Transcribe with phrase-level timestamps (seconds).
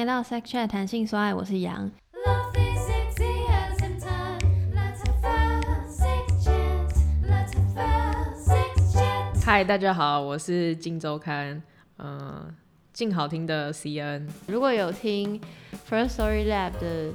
[0.00, 1.90] 迎来到 Sex Chat 弹性说爱，我是杨。
[9.44, 11.62] 嗨，大家好，我是镜周刊，
[11.98, 12.54] 嗯、呃，
[12.94, 14.26] 静好听的 CN。
[14.46, 15.38] 如果有听
[15.86, 17.12] First Story Lab 的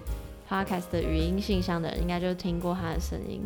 [0.48, 3.42] Podcast 的语音信箱的人，应该就听过他的声音，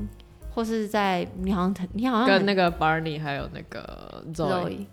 [0.53, 4.85] 或是在你好像你好像跟那个 Barney 还有那个 Zoe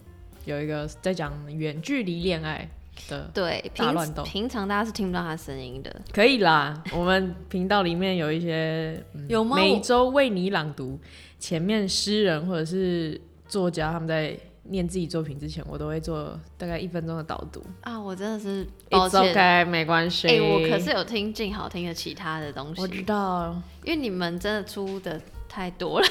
[0.44, 2.68] 有一个在讲远距离恋爱
[3.08, 4.22] 的对大乱斗。
[4.22, 6.82] 平常大家是听不到他声音的，可以啦。
[6.92, 9.56] 我们频道里面有一些、嗯、有吗？
[9.56, 10.98] 每周为你朗读
[11.38, 13.20] 前面诗人或者是。
[13.48, 17.96] 作家他们在念自己作品之前，我都会做大概一分钟的导读啊！
[17.96, 20.26] 我真的是抱歉，It's OK，没关系。
[20.26, 26.08] 哎、欸，我可是有听进好听的其他的东西，我知道，因为你们真的出的太多了。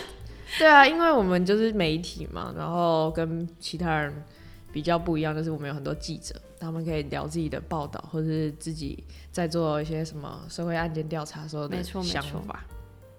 [0.58, 4.24] 对啊，因为我们就是媒体嘛，然后跟其他人
[4.72, 6.34] 比较不一样，就是我们有很多记者，
[6.66, 12.66] 他们可以聊自己的报道，或者是自己在做一些什么社会案件调查时候的想法。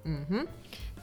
[0.05, 0.47] 嗯哼。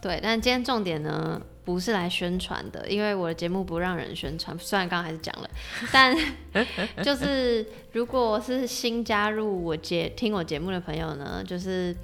[0.01, 4.53] 对，但今天重点呢，不是来宣传的，因为我的节目不让人宣传。
[4.59, 5.49] 虽然刚刚还是讲了，
[5.93, 6.13] 但
[7.01, 11.95] 就是如果是新加入我节听我节目的朋友呢，就是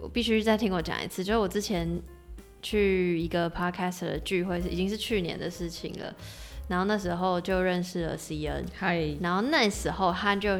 [0.00, 2.00] 我必须再听我讲一次，就是我之前
[2.62, 6.14] 去一个 podcast 的聚会，是已经是去年的事情了。
[6.68, 10.58] 然后那时候就认识了 CN，嗨，然后那时候他就。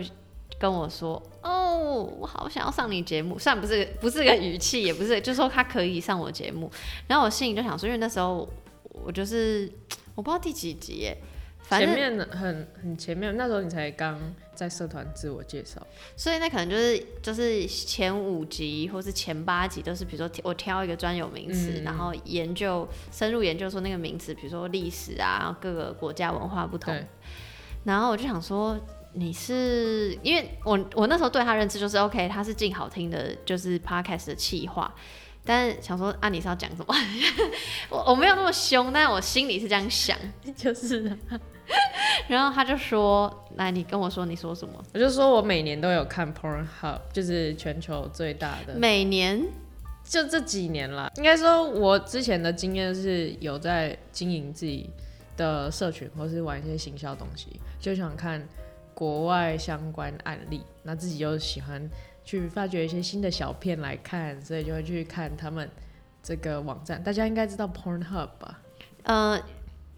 [0.57, 6.71] 跟我说哦，我好想要上你节目，虽然不是不是个语气，也不是，就是说他可以上我节目。
[7.09, 8.49] 然后我心里就想说，因为那时候
[8.93, 9.71] 我就是
[10.15, 11.19] 我不知道第几集耶，
[11.65, 14.19] 反正前面很很前面，那时候你才刚
[14.55, 15.85] 在社团自我介绍，
[16.17, 26.95] 所以那可能就是就是前五集或是前八集都是，比如说我挑一个专有名词，嗯，然后研究深入研究说那个名词，比如说历史啊，各个国家文化不同，
[27.85, 28.79] 然后我就想说。
[29.17, 34.93] 你是因为我我那时候对他认知就是 OK，他是进好听的，就是 Podcast 的气话，
[35.45, 36.93] 但是想说啊，你是要讲什么？
[37.91, 40.19] 我我没有那么凶，但是我心里是这样想，
[40.57, 41.17] 就是。
[42.29, 48.75] 然后他就说：“来，你跟我说，你说什么？”我就说我每年都有看 Pornhub，就是全球最大的。
[48.75, 49.45] 每年
[50.05, 54.91] 就这几年啦，应该说我之前的经验是有在经营自己
[55.37, 58.47] 的社群，或是玩一些行销东西，就想看。
[58.97, 61.83] 国外相关案例，那自己又喜欢
[62.25, 65.69] 去发掘一些新的小片来看，所以就会去看他们
[66.23, 67.03] 这个网站。
[67.03, 68.61] 大家应该知道 Pornhub 吧？
[69.03, 69.37] 呃，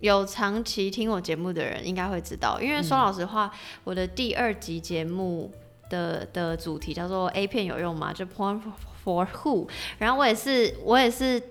[0.01, 3.51] 有长期听我节目的人应该会知道，因为说老实话，嗯、
[3.85, 5.51] 我的第二集节目
[5.89, 8.13] 的的主题叫做 A 片有用吗？
[8.13, 8.61] 就 Porn
[9.05, 9.69] for Who？
[9.99, 11.43] 然后我也是，我也是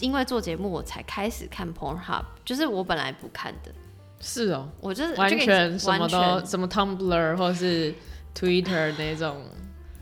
[0.00, 3.72] 因为做节目我才开始看 Pornhub，就是我本来不看的。
[4.20, 7.94] 是哦，我就是完全什么都什么 Tumblr 或是
[8.34, 9.42] Twitter 那种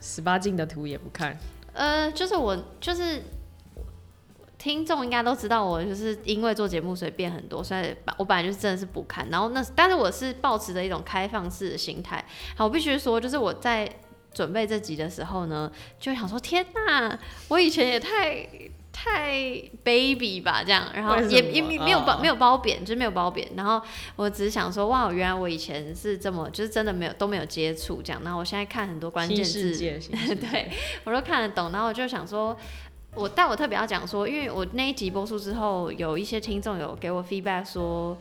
[0.01, 1.37] 十八禁的图也不看。
[1.73, 3.23] 呃，就是我就是
[4.65, 9.29] 听众应该都知道，我就是因为做节目所以变很多，所以我本来就是真的是不看。
[9.29, 12.25] 然后那但是我是抱持着一种开放式的心态。
[12.57, 13.87] 好，我必须说，就是我在
[14.33, 15.71] 准备这集的时候呢，
[16.01, 18.49] 就想说天哪，我以前也太。
[18.97, 23.47] 太 baby 吧，这样，然后也也没有褒没有褒贬，就是没有褒贬。
[23.57, 23.83] 然后
[24.15, 28.23] 我只是想说，哇，原来我以前是这么，就是真的没有都没有接触这样。
[28.23, 29.77] 然后我现在看很多关键字，
[30.39, 30.71] 对
[31.03, 31.73] 我都看得懂。
[31.73, 32.57] 然后我就想说，
[33.15, 38.17] 我但我特别要讲说，因为我那一集播出之后，有一些听众有给我 feedback 说，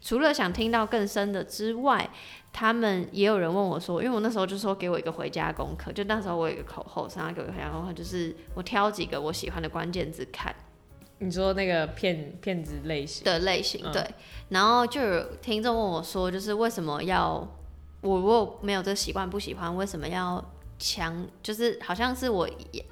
[0.00, 2.10] 除了想听到更深的之外。
[2.52, 10.52] 他们也有人问我说，因为我那时候就说给我一个回家功课，就那时候我有一个口后，想要给我一个回家功课，就是我挑几个我喜欢的关键字看。
[11.18, 14.02] 你说那个骗骗子类型的类型，对。
[14.02, 14.14] 嗯、
[14.48, 17.36] 然后就有听众问我说，就是为什么要
[18.00, 20.44] 我如果没有这个习惯不喜欢，为什么要？
[20.80, 22.48] 强就是好像是我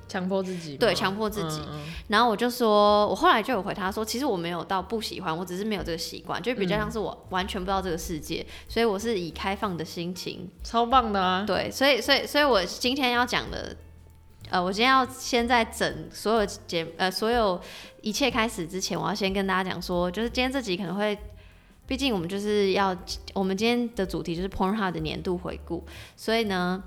[0.07, 1.59] 强迫自己，对，强迫自己。
[1.63, 1.81] 嗯嗯。
[2.09, 11.45] 然后我就说，我后来就有回他说，其实我没有到不喜欢，我只是没有这个习惯，就比较像是我完全不知道这个世界，嗯、所以我是以开放的心情，超棒的啊。
[11.47, 13.75] 对，所以所以所以我今天要讲的，
[14.51, 17.59] 呃，我今天要先在整所有节呃所有
[18.03, 21.19] 一切开始之前，我要先跟大家讲说，就是今天这集可能会，
[21.87, 22.95] 毕竟我们就是要
[23.33, 26.85] 我们今天的主题就是 Pornhub 的年度回顾，所以呢。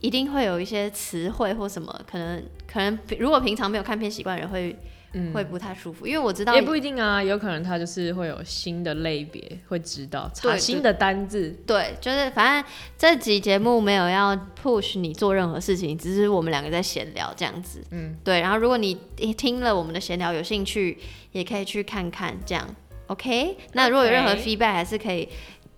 [0.00, 4.76] 一定会有一些词汇或什么，可能可能如果平常没有看片习惯的人会、
[5.12, 18.94] 嗯、会不太舒服，因为我知道也不一定啊，有可能他就是会有新的类别会知道查新的单字，对，就是反正这集节目没有要 push 你做任何事情，只是我们两个在闲聊这样子，嗯，对，然后如果你
[19.36, 20.98] 听了我们的闲聊有兴趣，
[21.32, 22.68] 也可以去看看这样
[23.06, 23.56] ，OK？
[23.74, 25.28] 那如果有任何 feedback 还是可以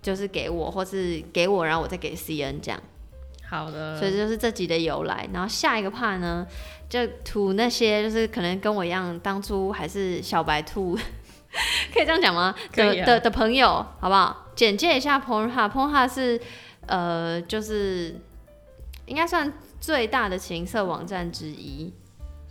[0.00, 2.82] 就是给我或是给我，然后我再给 CN 这样。
[3.50, 5.28] 好的，所以这就是这集的由来。
[5.32, 6.46] 然后下一个 part 呢，
[6.88, 10.94] 就吐那些就是可能跟我一样，当初还是小白兔，
[11.92, 12.54] 可以这样讲吗？
[12.72, 14.46] 的、啊、的的朋友，好不好？
[14.54, 16.40] 简介一下 Pornhub，Pornhub 是
[16.86, 18.14] 呃，就是
[19.06, 21.92] 应该算最大的情色网站之一。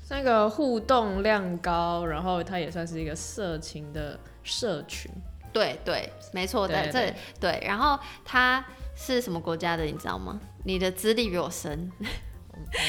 [0.09, 5.09] 那个互动量高，然后它也算是一个色情的社群。
[5.53, 7.63] 对对，没错的，这对。
[7.65, 8.65] 然后它
[9.01, 10.37] 是什么国家的，你知道吗？
[10.65, 11.89] 你的资历比我深，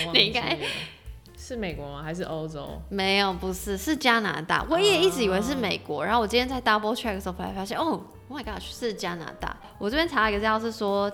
[0.06, 0.58] 我你应该
[1.38, 2.02] 是美国吗？
[2.02, 2.82] 还是欧洲？
[2.88, 4.66] 没有，不是，是加拿大。
[4.68, 6.06] 我也一直以为是美国，uh...
[6.06, 9.56] 然后我今天在 double check 的时候才发现，哦，Oh my God，是加拿大。
[9.78, 11.10] 我这边查了一个资料是说，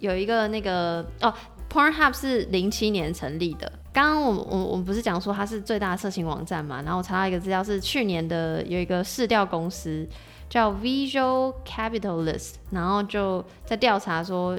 [0.00, 1.32] 有一个那个哦
[1.72, 3.72] ，Pornhub 是零七年成立的。
[3.92, 6.82] 刚刚我我我们不是讲说它是最大的色情网站嘛？
[6.82, 10.04] 然后我查到一个资料是去年的有一个市调公司
[10.54, 14.56] 叫 Visual Capitalist，然后就在调查说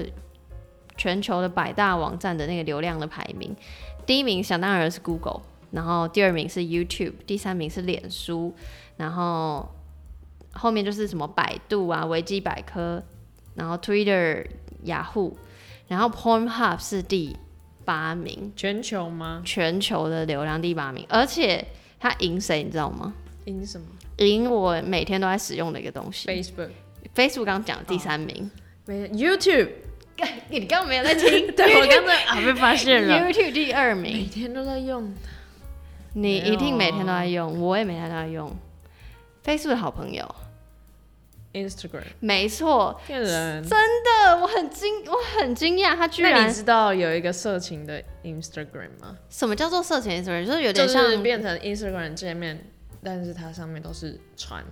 [0.94, 3.56] 全球的百大网站的那个流量的排名，
[4.04, 5.40] 第一名想当然是 Google，
[5.70, 8.54] 然后第二名是 YouTube，第三名是脸书，
[8.98, 9.66] 然后
[10.52, 13.02] 后面就是什么百度啊、维基百科，
[13.54, 14.46] 然后 Twitter、
[14.82, 15.34] 雅虎，
[15.88, 17.34] 然后 Pornhub 是第
[17.86, 19.40] 八名，全球吗？
[19.46, 21.68] 全球的流量第八名，而且
[21.98, 23.14] 他赢谁，你知道吗？
[23.46, 23.86] 赢什么？
[24.18, 26.28] 赢我每天都在使用的一个东西。
[26.28, 28.50] Facebook，Facebook 刚刚讲第三名。
[28.86, 29.12] 没、oh.
[29.12, 29.70] YouTube，
[30.48, 31.50] 你刚刚没有在听？
[31.56, 33.18] 对我刚才 啊被发现了。
[33.18, 35.14] YouTube 第二名，每天都在用。
[36.14, 38.56] 你一定每天都在用，我也每天都在用。
[39.44, 40.34] Facebook 的好朋友。
[41.52, 46.32] Instagram，没错，骗人，真的，我很惊，我很惊讶，他居然。
[46.32, 49.16] 那你知道有一个色情的 Instagram 吗？
[49.30, 50.44] 什么叫做色情 Instagram？
[50.44, 52.66] 就是有点像、就是、变成 Instagram 界面，
[53.06, 54.64] 但是它上面都是传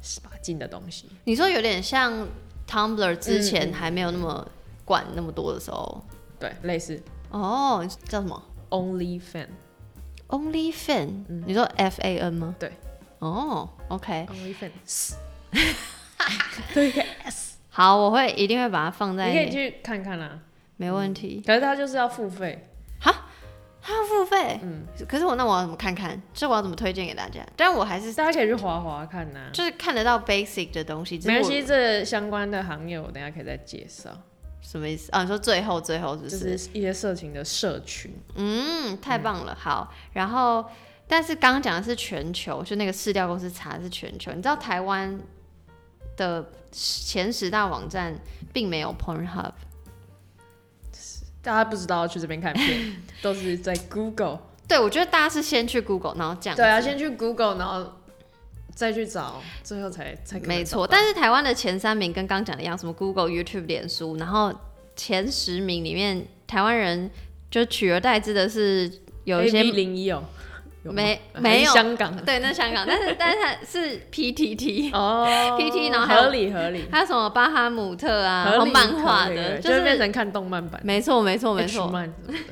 [0.00, 1.10] 十八禁的东西。
[1.24, 2.26] 你说有点像
[2.66, 4.50] Tumblr 之前还没有那么
[4.82, 6.98] 管那么多的时候，嗯、对，类似。
[7.28, 12.56] 哦，叫什么？Only Fan，Only Fan，、嗯、你说 F A N 吗？
[12.58, 12.72] 对。
[13.18, 14.26] 哦，OK。
[14.30, 15.16] Only Fans。
[16.72, 17.50] 对，yes.
[17.68, 19.28] 好，我会一定会把它放在。
[19.28, 20.40] 你可以去看看啊，
[20.78, 21.42] 没问题。
[21.44, 22.66] 嗯、可是它就是要付费，
[22.98, 23.28] 哈，
[23.82, 24.60] 它要付费。
[24.62, 26.20] 嗯，可是我那我要怎么看看？
[26.34, 27.40] 这我要怎么推荐给大家？
[27.56, 31.18] 但我还是大家可以去滑滑看呐、啊，就是看得到 basic 的东西。
[31.24, 34.10] 没关系，这相关的行业我等下可以再介绍。
[34.60, 35.22] 什么意思啊？
[35.22, 36.38] 你说最后最后是不是？
[36.38, 38.12] 就是一些色情的社群。
[38.34, 39.52] 嗯，太棒了。
[39.52, 40.64] 嗯、好，然后
[41.06, 44.30] 但是刚刚讲的是全球，就那个市调公司查的是全球。
[44.32, 45.20] 你知道台湾？
[46.16, 48.14] 的前十大网站
[48.52, 49.52] 并没有 Pornhub，
[51.42, 54.40] 大家不知道去这边看片， 都是在 Google。
[54.68, 56.56] 对，我觉得大家是先去 Google，然后这样。
[56.56, 57.92] 对啊，先去 Google，然后
[58.74, 60.86] 再去找，最后才才没错。
[60.86, 64.54] 但是台湾的前三名跟刚讲的一样，什么 Google、YouTube、脸书，然后
[64.94, 67.10] 前十名里面，台湾人
[67.50, 68.90] 就取而代之的是
[69.24, 70.22] 有一些零一哦。
[70.82, 71.72] 没没有。
[71.72, 72.16] 香港？
[72.24, 75.26] 对，那香港，但是但是它是 PTT 哦，
[75.58, 81.92] PTT 然后还有合理合理，还有什么巴哈姆特啊，然后漫画的，就是变成看动漫版，没错没错没错，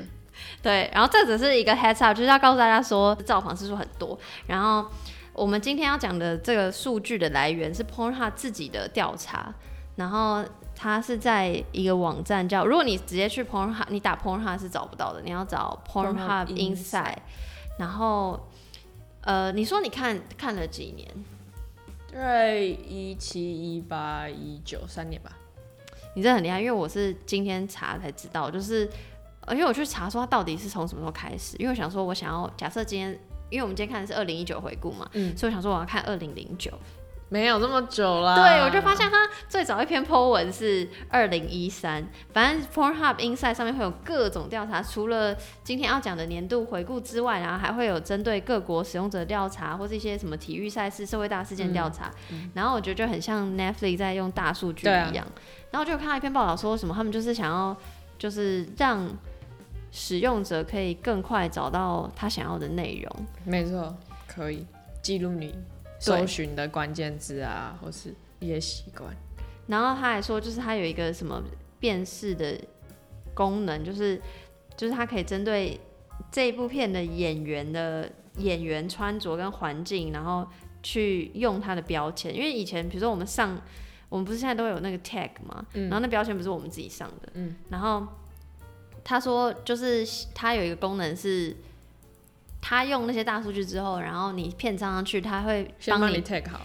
[0.61, 4.85] 对，然后这只是一个 heads up，就是要告诉大家说造访次数很多，然后
[5.33, 9.51] 我们今天要讲的这个数据的来源是 Pornhub 自己的调查，
[9.95, 10.43] 然后
[10.75, 17.15] 它是在一个网站叫，如果你直接去 Pornhub，你打 Pornhub 是找不到的，你要找 Pornhub Inside。
[17.79, 18.37] 然后，
[19.21, 21.07] 呃，你说你看看了几年？
[22.11, 25.31] 对，一七、一八、一九三年吧。
[26.13, 28.89] 你这很厉害，因为我是今天查才知道，就是，
[29.45, 33.17] 呃，因为我去查说它到底是从什么时候开始，因为我想说我想要假设今天，
[33.49, 36.69] 因为我们今天看的是二零一九回顾嘛，嗯，所以我想说我要看二零零九。
[37.29, 38.35] 没有那么久啦。
[38.35, 52.49] 对，我就发现他最早一篇 po 文是二零一三，反正 Pornhub Insight 上面会有各种调查，除了今天要讲的年度回顾之外，然后还会有针对各国使用者调查，或是一些什么体育赛事、社会大事件调查、嗯。
[52.55, 55.17] 然后我觉得就很像 Netflix 在用大数据一样。
[55.17, 55.31] 啊、
[55.71, 57.77] 然后就看到一篇报道说什么，他们就是想要
[58.17, 59.07] 就是让
[59.91, 63.25] 使用者可以更快找到他想要的内容。
[63.45, 63.95] 没错，
[64.27, 64.65] 可以
[65.03, 65.55] 记录你。
[65.99, 69.13] 搜寻的关键字啊，或是一些习惯。
[69.67, 71.43] 然后他还说，就是他有一个什么
[71.79, 72.59] 辨识的
[73.33, 74.19] 功能，就是
[74.75, 75.79] 就是他可以针对
[76.31, 80.47] 这一部片的演员的演员穿着跟环境，然后
[80.81, 82.33] 去用他的标签。
[82.33, 83.61] 因为以前比如说我们上，
[84.07, 88.07] 我们不是现在都有那个 tag 嘛，嗯，然后那标签不是我们自己上的，嗯，然后
[89.03, 91.55] 他说就是他有一个功能是。
[92.61, 96.61] 他用那些大数据之后，然后你片上上去，他会帮你，你 take 好，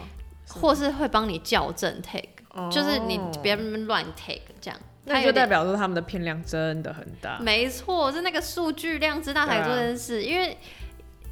[0.48, 4.80] 或是会帮你校正 tag，、哦、就是你别乱 take 这样。
[5.06, 7.38] 那就代表说他们的片量真的很大。
[7.38, 10.56] 没错，是那个数据量之大才做这件事，啊、因为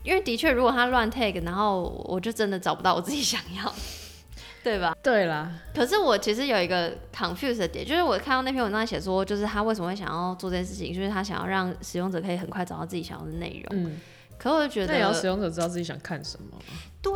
[0.03, 3.73] 因为的确，如果他乱 take，然后我就真的找不到我自己想要，
[4.63, 4.95] 对吧？
[5.03, 5.51] 对啦。
[5.75, 13.85] 可是我其实有一个 confuse 的点，就是我看到那篇文章写说，就是他为什么会想要做这件事情，就是他想要让使用者可以很快找到自己想要的内容。
[13.85, 13.99] 嗯。
[14.43, 16.59] 可我就觉得，那也要使用者知道自己想看什么。
[17.01, 17.13] 对。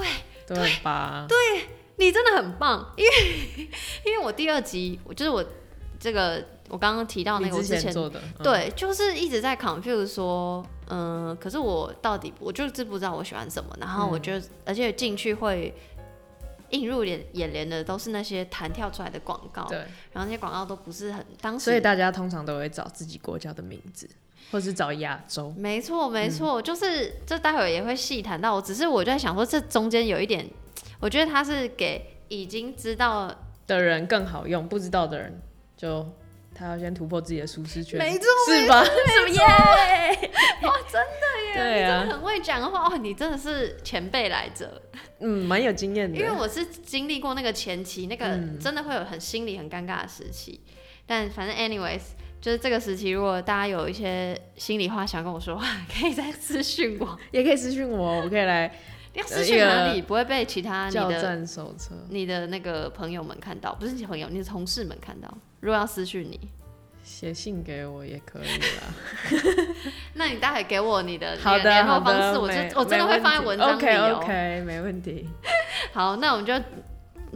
[0.49, 1.27] 对吧？
[1.29, 1.37] 对，
[1.97, 3.69] 你真的很棒，因为
[4.05, 5.45] 因为我第二集，我就是我
[5.99, 15.75] 这个我刚刚提到那个我之前，做的，嗯、对，就是一直在 confuse 说，嗯、呃，可是我到底我就是不知道我喜欢什么，然后我就、嗯、而且进去会
[16.71, 19.79] 映入眼眼帘的都是那些弹跳出来的广告，对，
[20.13, 24.09] 然后那些广告都不是很当时，所以大家通常都会找自己国家的名字。
[24.53, 28.55] 或是找亚洲，没错没错，嗯、就是这待会也会细谈到。
[28.55, 30.49] 我只是我就在想说，这中间有一点，
[31.01, 33.35] 我觉得他是给已经知道
[33.67, 35.41] 的人更好用，不知道的人
[35.77, 36.07] 就
[36.55, 38.85] 他要先突破自己的舒适圈，没错，是吧？
[38.85, 39.41] 什么耶？
[40.63, 41.55] 哇，真的耶！
[41.55, 44.81] 对啊，你真的很会讲话哦，你真的是前辈来着，
[45.19, 46.17] 嗯，蛮有经验的。
[46.17, 50.61] 因为我是经历过那个前期，那个真的会有很心理很尴尬的时期。
[50.65, 50.73] 嗯、
[51.05, 52.03] 但反正，anyways。
[52.47, 58.73] 就是这个时期，如果大家有一些心里话想跟我说话， 可以再私信我，也可以私信我，我可以来。
[59.15, 63.75] 要私信哪里不会被其他你的教战手册你的那个朋友们看到？
[63.75, 65.27] 不是你朋友，你的同事们看到。
[65.59, 66.39] 如果要私信你，
[67.03, 69.75] 写信给我也可以啦。
[70.15, 71.35] 那你待会给我你的
[71.65, 73.75] 联络方式，我就我真的会放在文章里。
[73.75, 75.29] OK OK，没问题。
[75.93, 76.55] 好，那我们就。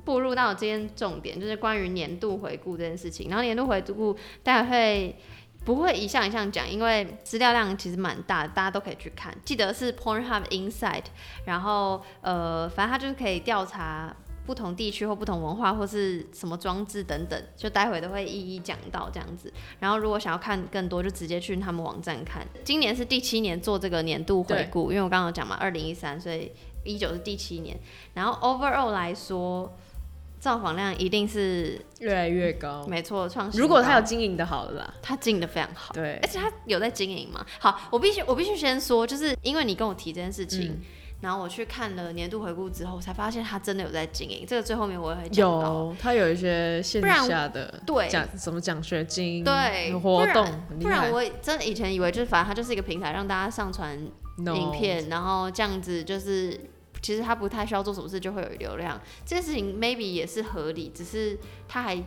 [0.05, 3.29] 步入到今天重点，就是关于年度回顾这件事情。
[3.29, 5.17] 然后年度回顾，大家会
[5.65, 6.69] 不会一项一项讲？
[6.69, 9.35] 因为资料量其实蛮大的，大家都可以去看。
[9.45, 11.05] 记得是 Pornhub Insight，
[11.45, 14.17] 然后呃，反正它就是可以调查
[14.47, 19.53] 不同地区或不同文化或是什么装置等等，就待会都会一一讲到这样子。
[19.79, 22.45] 然后如果想要看更多，就直接去他们网站看。
[22.65, 26.51] 今年是第七年做这个年度回顾，因为我刚刚讲嘛，二零一三，所以
[26.85, 27.79] 一九是第七年。
[28.15, 29.77] 然后 Overall 来说。
[30.41, 33.61] 造访量一定是越来越高，没错，创新。
[33.61, 37.45] 如果他有经营的好了啦，他经营的非常好，对，而且他有在经营嘛。
[37.59, 40.81] 好，我必须我必须先说，就是因为你跟我提这件事情，嗯、
[41.21, 44.47] 然后我去看了年度回顾之后，才发现他真的有在经营。
[44.49, 53.95] 这个最后面我也会讲到，有他有一些线下的对奖什么奖学金对活动不，不然我真的以前以为就是反正他就是一个平台，让大家上传
[54.39, 55.11] 影片，no.
[55.11, 56.59] 然后这样子就是。
[57.03, 62.03] 其实他不太需要做什么事就会有流量，这件事情 maybe 也是合理，只是他还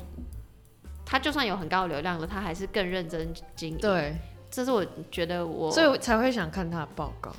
[1.06, 3.78] 他就算有很高的流量了，他还是更认真经营。
[3.78, 4.16] 对，
[4.50, 7.32] 这是我觉得我所以我才会想看他的报告。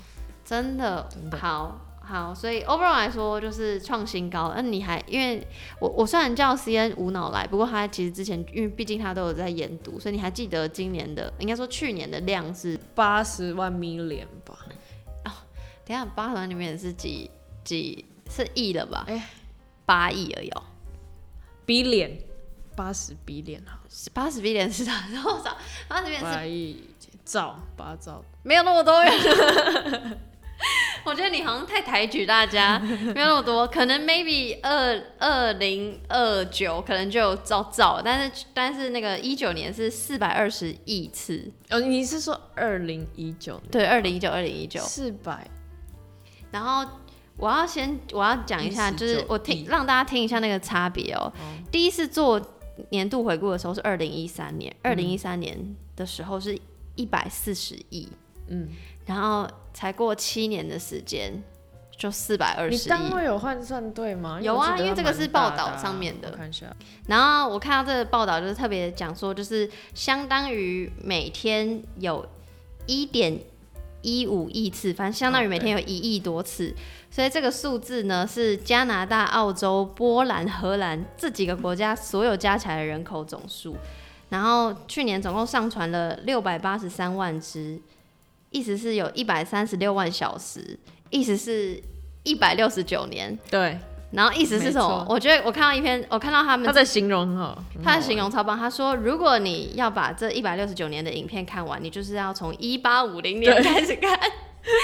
[0.44, 4.52] 真的，真的好好，所以 overall 来说就是创新高。
[4.54, 5.46] 那你还因为
[5.80, 14.58] 我我虽然叫 CN 无脑来，不过他其实之前因为毕竟他都有在研读，所以你还记得今年的应该说去年的量是八十万 million 吧？
[15.24, 15.32] 哦，
[15.86, 17.30] 等下八十万里面是几？
[17.64, 19.04] 几是亿了吧？
[19.08, 19.22] 哎、欸，
[19.86, 20.62] 八亿而已哦。
[21.66, 22.10] billion，
[22.76, 23.80] 八十 billion 啊，
[24.12, 24.92] 八十 billion 是多
[25.42, 25.56] 少？
[25.88, 26.84] 八十 billion 是八亿
[27.24, 28.94] 兆，八兆，没有那么多。
[31.04, 41.50] 我觉得你好像太抬举大家，没有那么多，可能 maybe 二二零二九可能就有兆兆，但是但是那个一九年是四百二十亿次。
[41.70, 43.60] 哦，你是说二零一九？
[43.70, 45.46] 对，二零一九，二零一九，四百，
[46.50, 46.86] 然后。
[47.36, 51.32] 我要先我要讲一下，就是我听让大家听一下那个差别哦。
[51.70, 52.40] 第一次做
[52.90, 56.58] 年度回顾的时候是二零一三年，二零一三年的时候是
[56.94, 58.08] 一百四十亿，
[58.48, 58.68] 嗯，
[59.06, 61.42] 然后才过七年的时间
[61.96, 62.78] 就四百二十亿。
[62.78, 64.40] 你单位有换算对吗？
[64.40, 66.30] 有啊，因为这个是报道上面的。
[66.30, 66.66] 看一下。
[67.08, 72.24] 然后我看到这个报道就是特别讲说，就是相当于每天有
[72.86, 73.38] 一点
[74.04, 76.72] 一五亿次，反正相当于每天有一亿多次。
[77.10, 83.74] 所以这个数字呢，是加拿大、澳洲、波兰、荷兰这几个国家所有加起来的人口总数。
[84.28, 87.80] 然后去年总共上传了六百八十三万只，
[88.50, 90.78] 意思是有一百三十六万小时，
[91.10, 91.82] 意思是
[92.24, 93.38] 一百六十九年。
[93.50, 93.78] 对。
[94.14, 95.04] 然后意思是什么？
[95.08, 98.56] 我觉得我看到一篇，我看到他们他的形容很好，他的形容超棒。
[98.56, 104.18] 他说，如果你要把这一百六十九年的影片看完，你就是要从一八五零年开始看，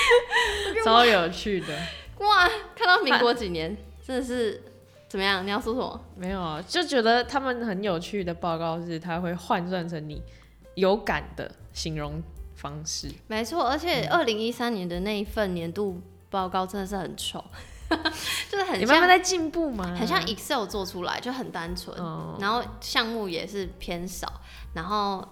[0.85, 1.69] 超有趣的。
[2.19, 4.63] 哇，看到民国几年， 真的是
[5.09, 5.47] 怎么样？
[5.47, 6.01] 你要说什么？
[6.17, 10.23] 没有啊，就觉得他们很有趣的报告是，他会换算成你
[10.75, 12.23] 有感的形容
[12.57, 13.09] 方式。
[13.29, 17.45] 没错，而且二零一三年的那一份年度报告真的是很丑。
[18.49, 24.41] 就是很像你慢慢在进步嘛，很像 Excel 做出来就很单纯，哦、然后项目也是偏少，
[24.75, 25.27] 然后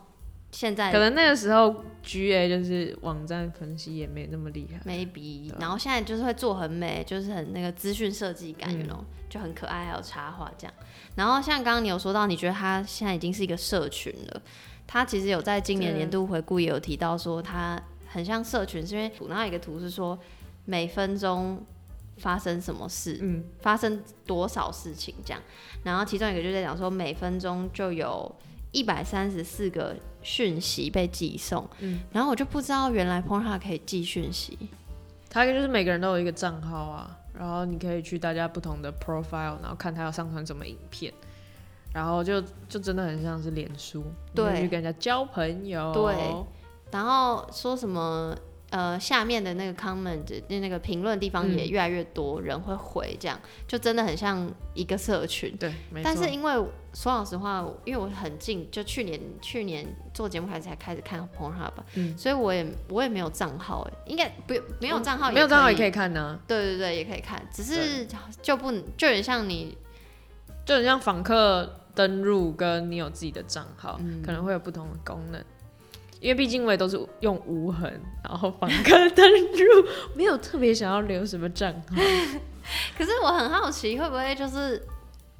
[0.50, 10.75] 现在可能那个时候 GA 就是网站分析也没那么厉害，maybe，然后现在就是会做很美，就是很那个资讯设计感，那种、嗯、就很可爱，还有插画这样。
[11.15, 14.43] 然后像刚刚你有说到，你觉得他现在已经是一个社群了，
[14.87, 20.19] 他其实有在今年年度回顾也有提到说他很像社群，是因为然后有一个图是说
[20.65, 21.65] 每分钟。
[22.19, 23.19] 发生什么事？
[23.23, 25.43] 嗯，发生多少事情这样？
[25.83, 28.35] 然后其中一个就在讲说，每分钟就有
[28.73, 31.69] 一百三十四个讯息被寄送。
[31.79, 34.59] 嗯，然后我就不知道原来 Pornhub 可以寄讯息。
[35.31, 41.13] 它就是每个人都有一个账号啊，然后你可以去大家不同的 profile，然后看他要上传什么影片，
[41.93, 45.93] 然后就就真的很像是脸书，对，去跟人家交朋友。
[45.93, 46.35] 对，
[46.91, 48.35] 然后说什么？
[48.71, 55.57] 呃，下面的那个 comment 那那个评论地方也越来越多人会回，这样、嗯、就真的很像一个社群。
[55.57, 55.73] 对，
[56.05, 56.53] 但是因为
[56.93, 66.41] 说老实话，因为我很近，就去年去年做节目开始才开始看 Pornhub，嗯，所以我也我也没有账号，哎，应该不没有账号、嗯，没有账号也可以看呢、啊。
[66.47, 68.07] 对对对，也可以看，只是
[68.43, 69.79] 就不就很像你，
[70.67, 75.43] 就很像访客登入，跟你有自己的账号、嗯，可能会有不同的功能。
[76.21, 81.97] 因为毕竟我也都是用无痕，然后访客登入，没有特别想要留什么账号。
[82.97, 84.83] 可是我很好奇，会不会就是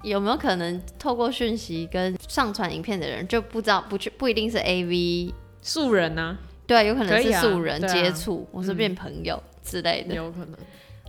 [0.03, 6.39] 有没有可能透过讯息跟上传影片的人就不知道，不去不一定是 AV 素人呢、啊？
[6.67, 10.55] 对，有可能是素人接触，或是变朋友之类的，有可能。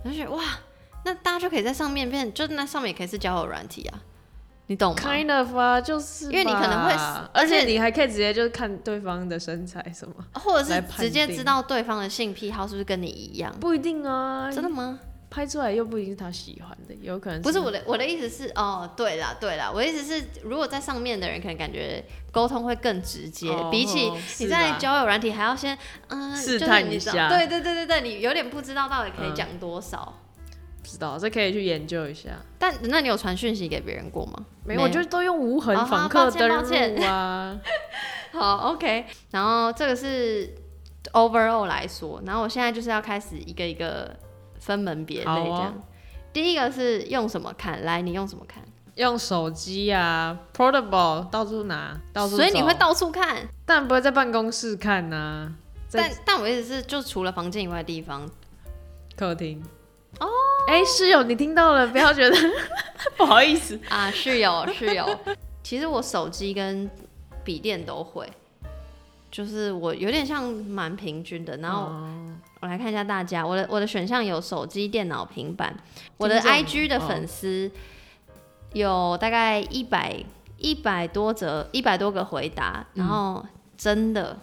[0.04, 0.42] 而且哇，
[1.04, 4.02] 那大家就可以在上面变，就那上面也可以是交友软体啊。
[4.70, 6.94] 你懂吗？Kind of 啊，就是因为你可能会，
[7.34, 13.52] 而且你还可以直接就是看对方的身材什么， 或者是直接知道对方的性癖好是不是跟你一样？
[13.58, 15.00] 不一定啊，真的吗？
[15.28, 17.82] 拍出来又不一定是他喜欢的，有可能是不是我的。
[17.84, 24.08] 我的意思是，哦，对啦，对啦，我的意思是，如果在上面的人可能感觉沟通会更直接，哦、比起
[24.38, 25.76] 你在交友软体还要先
[26.10, 30.14] 嗯试探一下，对对对对对，你有点不知道到底可以讲多少。
[30.16, 30.19] 嗯
[30.82, 32.30] 知道，这可以去研究一下。
[32.58, 34.44] 但那你有传讯息给别人过吗？
[34.64, 37.58] 没有，我就都用无痕访客登入啊。
[38.32, 39.06] 好，OK。
[39.30, 40.54] 然后这个是
[41.12, 44.16] overall 来说，然后我现在就是要开始一个一个
[44.58, 45.62] 分门别类这样。
[45.62, 45.74] 啊、
[46.32, 47.84] 第一个是用什么看？
[47.84, 48.62] 来，你用什么看？
[48.96, 52.36] 用手机啊，portable，到处拿，到处。
[52.36, 55.52] 所以你会到处看，但不会在办公室看呐、啊。
[55.90, 58.28] 但但我意思是，就除了房间以外的地方，
[59.16, 59.62] 客厅。
[60.70, 62.36] 哦，哎，室友，你听到了，不要觉得
[63.18, 65.18] 不好意思啊，室友，室友，
[65.64, 66.88] 其实我手机跟
[67.42, 68.30] 笔电都会，
[69.32, 71.56] 就是我有点像蛮平均的。
[71.56, 71.90] 然后
[72.60, 75.74] 我来看一下大家，我的我的选项有手机、电脑、平板。
[76.16, 77.68] 我的 IG 的粉丝
[78.72, 80.24] 有大概一百
[80.56, 83.44] 一百多则，一百多个回答，然后
[83.76, 84.38] 真的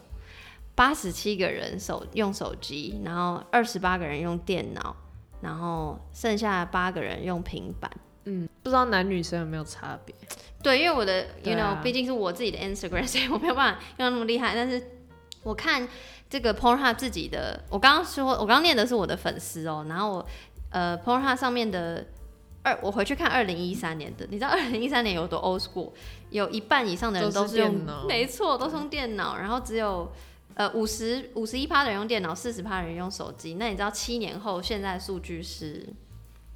[0.76, 4.94] 八十七个人手用手机，然后二十八个人用电脑。
[5.42, 7.90] 然后剩下八个人用平板，
[8.26, 10.16] 嗯，不知道男女生有没有差别？
[10.64, 14.56] 对，因为我的，you know，毕竟是我自己的 Instagram， 所以我没有办法用那么厉害。
[14.56, 14.82] 但是
[15.44, 15.88] 我看
[16.30, 19.86] 这个 Pornhub 自己的，我刚刚说，我刚刚念的是我的粉丝哦。
[19.88, 20.26] 然后我
[20.72, 22.06] 呃 Pornhub 上面的
[22.64, 25.92] 二，我回去看二零一三年的，你知道二零一三年有多 old school？
[26.32, 30.12] 有一半以上的人都是用，是没错，都是用电脑，然后只有。
[30.58, 33.54] 呃，五十五十一趴的人用电脑，四十趴的人用手机。
[33.60, 35.88] 那你知道七年后现在数据是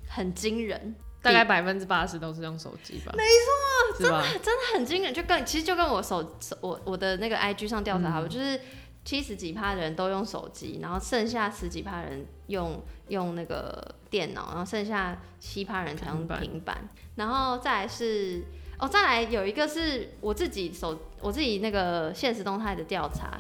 [0.10, 3.14] 很惊人，大概百分之八十都是用手机吧？
[3.16, 8.60] 没错，真的真的很惊人，就跟其实就跟我手我我的那个 IG 上调查好，嗯，就是
[9.06, 18.44] 七十几趴的人都用手机，然后剩下十几趴人用用那个电脑，然后剩下七趴人才用平板，然后再来是
[18.80, 23.40] 哦，再来有一个是我自己手我自己那个现实动态的调查。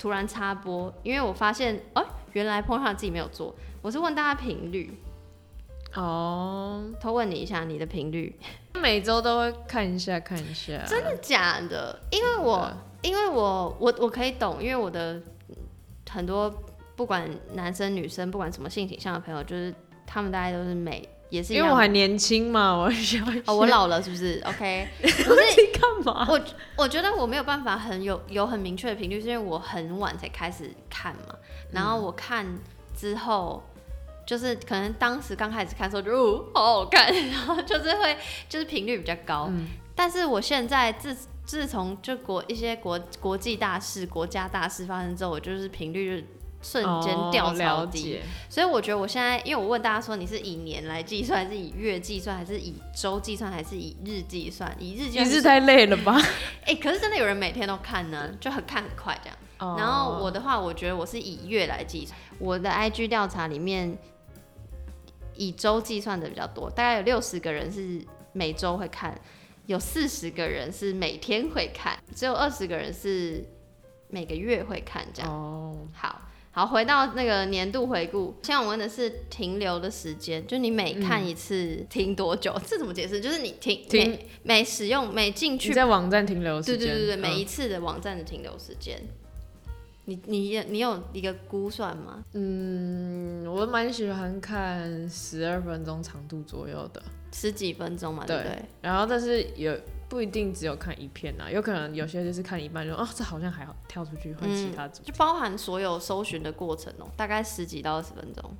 [0.00, 3.54] 突然插播，因为我发现，哎、欸，原来 Pornhub 自己没有做。
[3.82, 4.98] 我是问大家频率，
[5.94, 8.34] 哦，偷问你一下，你的频率，
[8.72, 10.82] 每周都会看一下看一下。
[10.86, 12.00] 真的假的？
[12.10, 15.20] 因为我，因为我，我我可以懂，因为我的
[16.08, 16.50] 很多
[16.96, 19.74] 不管男生女生，不管什么性倾向的朋友，就是
[20.06, 21.06] 他们大概都是美。
[21.30, 26.26] 也是因为我还年轻嘛， 我想哦，我老了是不是？OK， 不是你干嘛？
[26.28, 26.40] 我
[26.76, 31.34] 我觉得我没有办法很有有很明确的频率，是因为我很晚才开始看嘛。
[31.72, 32.44] 然后我看
[32.96, 33.80] 之后，嗯、
[34.26, 38.16] 就是可能当时刚开始看的时候就哦好好看， 然后就是会
[38.48, 39.46] 就是频率比较高。
[39.50, 46.26] 嗯、但是我现在自自从就国一些国国际大事、国家大事发生之后，我就是频率就
[46.62, 47.62] 瞬间掉超低。
[47.62, 48.22] 哦、了解。
[48.48, 54.74] 所以我觉得我现在，因为我问大家说，你是以年来计算，还是以月计算，还是以周计算，还是以日计算？
[54.78, 56.20] 以日计算，一日太累了吧？
[56.62, 59.36] 哎、 欸，可是真的有人每天都看呢，就很看很快这样。
[59.58, 62.18] 哦、然后我的话，我觉得我是以月来计算。
[62.38, 63.96] 我的 IG 调查里面，
[65.34, 69.20] 以周计算的比较多，大概有六十个人是每周会看，
[69.66, 73.44] 有四十个人是每天会看，只有二十个人是
[74.08, 75.30] 每个月会看这样。
[75.30, 76.22] 哦，好。
[76.52, 82.52] 好，回到那个年度回顾，现在我问的是停留的时间，就你每看一次停多久？
[82.56, 83.20] 嗯、这怎么解释？
[83.20, 89.00] 就是你停停每，每使用每进去在网站停留时间，对对对每一次的网站的停留时间，
[90.06, 92.24] 你你你有一个估算吗？
[92.32, 97.00] 嗯，我蛮喜欢看十二分钟长度左右的，
[97.32, 98.42] 十几分钟嘛，对不？
[98.42, 99.72] 对，然后但是有。
[100.10, 108.56] 不一定只有看一片呐，有可能有些就是看一半就哦，这好像还好，跳出去换其他组，就包含所有搜寻的过程哦、喔，大概十几到二十分钟，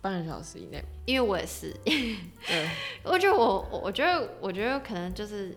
[0.00, 0.82] 半个小时以内。
[1.04, 2.70] 因为我也是， 对，
[3.02, 5.52] 我觉得我我觉得我觉得可能就是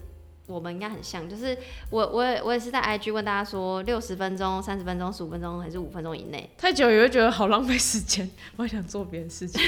[0.48, 1.56] 我们应该很像，就是
[1.92, 9.62] 我我也我也是在 IG 问大家说六十分钟、三十分钟、十五分钟还是五分钟以内，太久也会觉得好浪费时间，我还想做别的事情。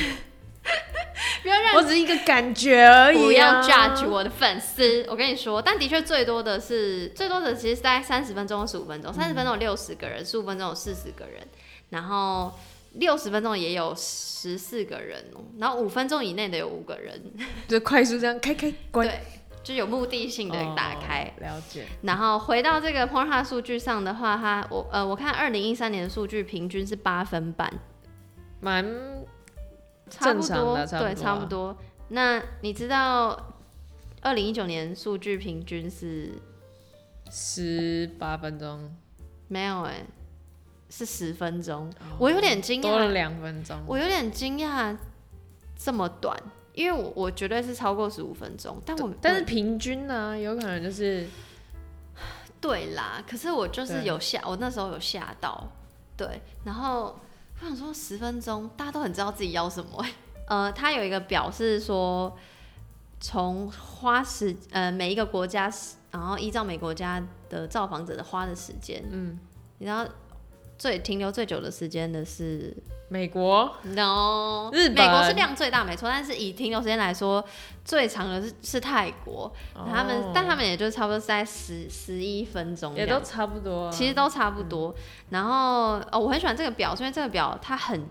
[1.41, 5.06] 不要让我只是一个感觉而已，啊，不要 judge 我的粉丝。
[5.10, 9.13] 我跟你说，但的确最多的是最多的，其实是大概三十分钟、十五分钟。
[9.13, 11.47] 三十分钟有六十个人，十五分钟有四十个人，
[11.89, 12.54] 然后
[12.93, 15.41] 六十分钟也有十四个人哦。
[15.58, 17.21] 然后五分钟以内的有五个人，
[17.67, 19.19] 就快速这样开开关，对，
[19.63, 21.32] 就有目的性的打开。
[21.38, 21.86] 哦、了解。
[22.02, 27.71] 然后回到这个 Pornhub 数据上的话，它我呃我看二零一三年的数据平均是八分半，
[28.60, 28.86] 蛮。
[30.10, 31.78] 差不多，对，差不多。
[32.10, 33.54] 那你知道，
[34.22, 36.32] 二零一九年数据平均是
[37.30, 38.91] 十八分钟？
[39.48, 40.06] 没有哎、欸，
[40.89, 41.88] 是十分钟。
[42.00, 43.78] 哦、我有点惊讶，多了两分钟。
[43.86, 44.98] 我有点惊讶，
[45.76, 46.36] 这么短，
[46.74, 48.82] 因为我我绝对是超过十五分钟。
[48.86, 51.28] 但我但是平均呢、啊，有可能就是
[52.60, 53.24] 对啦。
[53.30, 55.67] 可是我就是有吓，我那时候有吓到，
[56.17, 57.17] 对，然后。
[57.62, 60.06] 我想说十分钟，大家都很知道自己要什么。
[60.48, 62.36] 呃，他有一个表是说，
[63.19, 65.72] 从花时呃每一个国家，
[66.12, 69.38] 然后依照每国家的造访者的花的时间，嗯，
[69.78, 70.08] 你知道
[70.78, 72.76] 最停留最久的时间的是。
[73.12, 76.08] 美国，no，日本，美国是量最大，没错。
[76.08, 77.43] 但是以停留时间来说，
[77.84, 84.93] 最长的是是泰国，哦、他们，但他们也就差不多在十十一分钟，也都差不多，其实都差不多。
[84.98, 88.08] 嗯、然后哦，我很喜欢这个表，因为这个表它很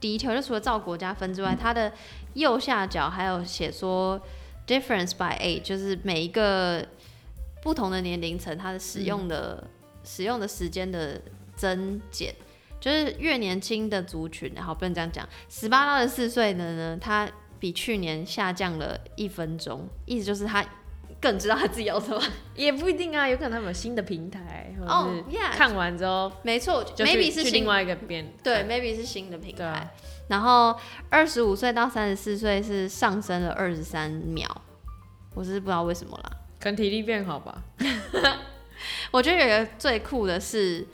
[0.00, 1.92] detail，就除了照国家分之外，嗯、它的
[2.34, 4.20] 右下角还有写说
[4.66, 6.84] difference by age，就是每一个
[7.62, 9.68] 不同的年龄层，它的使用的、嗯、
[10.02, 11.22] 使用的时间的
[11.54, 12.34] 增减。
[12.80, 20.64] 就是越年轻的族群，然后，不能这样讲，十八到二十四岁的呢，他比去年下降了一分钟，意思就是他
[21.20, 22.18] 更知道他自己要什么。
[22.54, 29.66] 也不一定啊，有可能他们有新的平台，哦，看完之后，没错，maybe 是另外一个边，对，maybe 是新的平台。
[29.66, 29.90] 啊、
[30.28, 30.74] 然后
[31.10, 34.48] 二十五岁到三十四岁是上升了二十三秒，
[35.34, 37.62] 我是不知道为什么啦，可能体力变好吧。
[39.12, 40.86] 我觉得有一个最酷的是。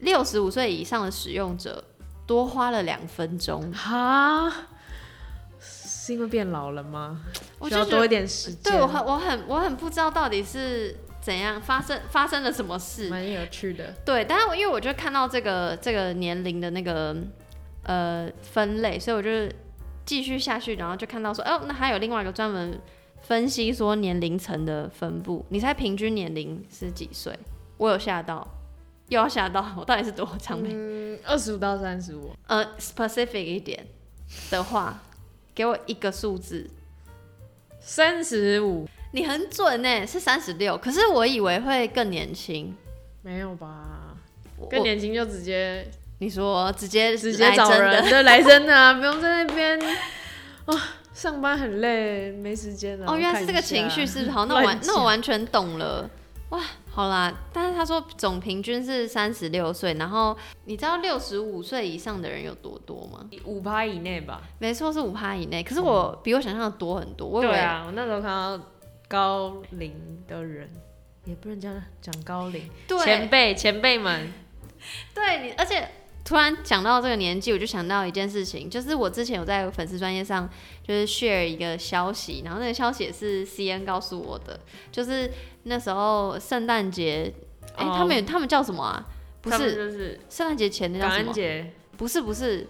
[0.00, 1.82] 六十五岁以上的使用者
[2.26, 4.52] 多花了两分钟，哈？
[5.58, 7.20] 是因为变老了吗？
[7.58, 8.72] 我需要多一点时间。
[8.72, 13.92] 对，我很我很我很不知道到底是怎样发生发生了什么事，蛮有趣的。
[14.04, 17.16] 对，但是因为我就看到这个这个年龄的那个
[17.82, 19.52] 呃分类，所以我就
[20.04, 22.80] 继续下去，然后就看到说，哦，那还有另外一个专门
[23.22, 25.44] 分析说年龄层的分布。
[25.48, 27.36] 你猜平均年龄是几岁？
[27.78, 28.46] 我有吓到。
[29.08, 30.72] 又要吓到我，到底是多长命？
[30.72, 32.32] 嗯，二十五到三十五。
[32.46, 33.86] 呃，specific 一点
[34.50, 35.00] 的话，
[35.54, 36.68] 给我一个数字，
[37.80, 38.88] 三十五。
[39.12, 40.76] 你很准呢，是三十六。
[40.76, 42.74] 可是我以为会更年轻。
[43.22, 44.14] 没有吧？
[44.70, 45.86] 更年轻就直接，
[46.18, 49.78] 你说直接直接找人，对，来真的啊，不用在那边
[50.66, 50.74] 啊，
[51.12, 53.06] 上班很累，没时间了。
[53.10, 54.30] 哦，原来是这个情绪，是？
[54.30, 56.08] 好，那我完， 那我完全懂了。
[56.50, 56.60] 哇，
[56.96, 63.28] 好啦，但是他说总平均是三十六岁，然后你知道六十五岁以上的人有多多吗？
[63.44, 64.40] 五趴以内吧。
[64.58, 65.62] 没错，是五趴以内。
[65.62, 67.28] 可是我比我想象的多很多。
[67.28, 68.58] 我以为对啊，我那时候看到
[69.08, 69.92] 高龄
[70.26, 70.70] 的人，
[71.26, 74.32] 也不能这样讲高龄，对前辈前辈们。
[75.14, 75.86] 对你，而且。
[76.26, 80.50] 突然讲到这个年纪，我就想到一件事情，就是我之前有在粉丝专业上
[80.82, 84.58] 就是 share 一个消息，然后那个消息也是 CN 告诉我的，
[84.90, 85.30] 就是
[85.62, 87.32] 那时候圣诞节，
[87.76, 89.06] 哎、欸，他们他们叫什么啊？
[89.40, 91.18] 不是，就是圣诞节前的叫什么？
[91.18, 91.72] 感恩节。
[91.96, 92.66] 不是不是，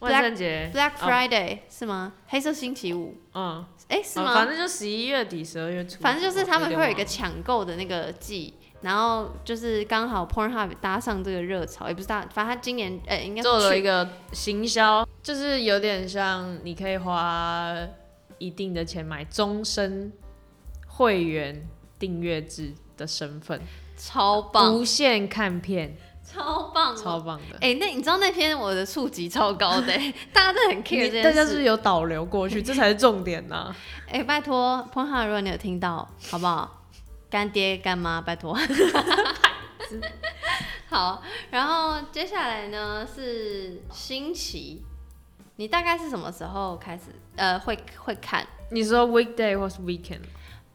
[0.00, 2.12] 万圣节 Black Friday、哦、是吗？
[2.26, 3.16] 黑色星期五。
[3.34, 4.30] 嗯，哎、欸，是吗？
[4.30, 5.98] 哦、反正就十一月底、十二月初。
[6.00, 17.74] 反正就是他们会有一个抢购的那个季，然后就是刚好 Pornhub 搭上这个热潮，也不是搭，反正他今年哎、欸，应该做了一个行销，就是有点像你可以花
[18.38, 20.12] 一定的钱买终身
[20.86, 23.60] 会员订阅制的身份，
[23.96, 25.96] 超棒，无限看片。
[26.30, 27.54] 超棒，超棒的！
[27.54, 29.86] 哎、欸，那你知道那篇我的触及超高的，
[30.30, 31.24] 大家都很 care 这件事。
[31.24, 32.62] 大家是不是有导流过去？
[32.62, 33.76] 这才是重点呢、啊。
[34.08, 36.77] 哎、欸，拜托，Pornhub，如果你有听到，好不好？
[37.30, 38.58] 干爹干妈，拜托。
[40.88, 44.82] 好，然后接下来呢是新奇，
[45.56, 47.04] 你大概是什么时候开始？
[47.36, 48.46] 呃，会会看？
[48.70, 50.20] 你说 weekday 或是 weekend？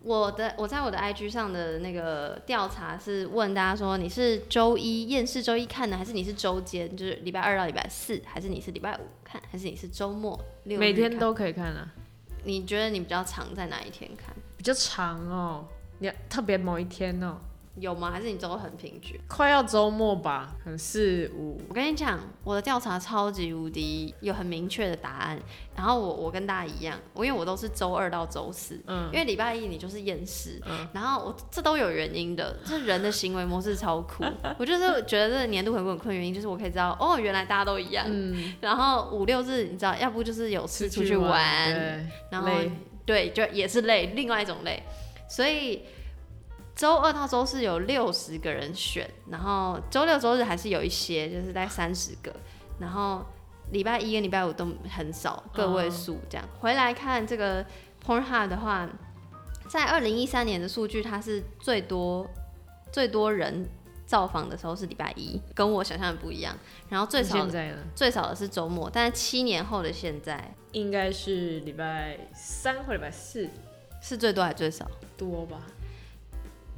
[0.01, 10.77] 我的我在我的 IG 上的那个调查是问大家说，你是周一厌世周一看呢，还是你是周间，就是礼拜二到礼拜四，还是你是礼拜五看，还是你是周末六？
[10.77, 11.91] 每天都可以看啊。
[12.43, 14.35] 你觉得你比较常在哪一天看？
[14.57, 15.65] 比较长哦，
[16.03, 17.37] 你特别某一天哦。
[17.75, 18.11] 有吗？
[18.11, 19.19] 还是你都很平均？
[19.27, 21.59] 快要周末吧，很四五。
[21.67, 25.39] 我跟你讲，我的调查超级无敌有很明确的答案。
[25.75, 34.23] 然后我我跟大家一样，我因为我都是周二到周四，嗯，因为礼拜一你就是厌食，嗯，然后我这都有原因的，这人的行为模式超酷。
[34.59, 38.05] 我就是觉得这个年度很困，原因就是我可以知道，哦，原来大家都一样。
[38.07, 42.51] 嗯，然后五六日你知道，要不就是有事出去玩，去玩然后
[43.03, 44.83] 对，就也是累，另外一种累，
[45.27, 45.81] 所以。
[46.75, 52.35] 周二到周四有六十个人选，然后周六周日还是有一些，就是大概三十个，
[52.79, 53.23] 然后
[53.71, 56.47] 礼拜一跟礼拜五都很少，个位数这样。
[56.53, 56.61] Oh.
[56.63, 57.63] 回来看这个
[58.03, 58.89] Pornhub 的话，
[59.67, 62.27] 在二零一三年的数据，它是最多
[62.91, 63.69] 最多人
[64.07, 66.57] 造访的时候是礼拜一，跟我想象的不一样。
[66.89, 73.47] 然后最少的最少的是周末，但是七年后的现在应该是礼拜三或礼拜四，
[74.01, 74.89] 是最多还是最少？
[75.15, 75.61] 多吧。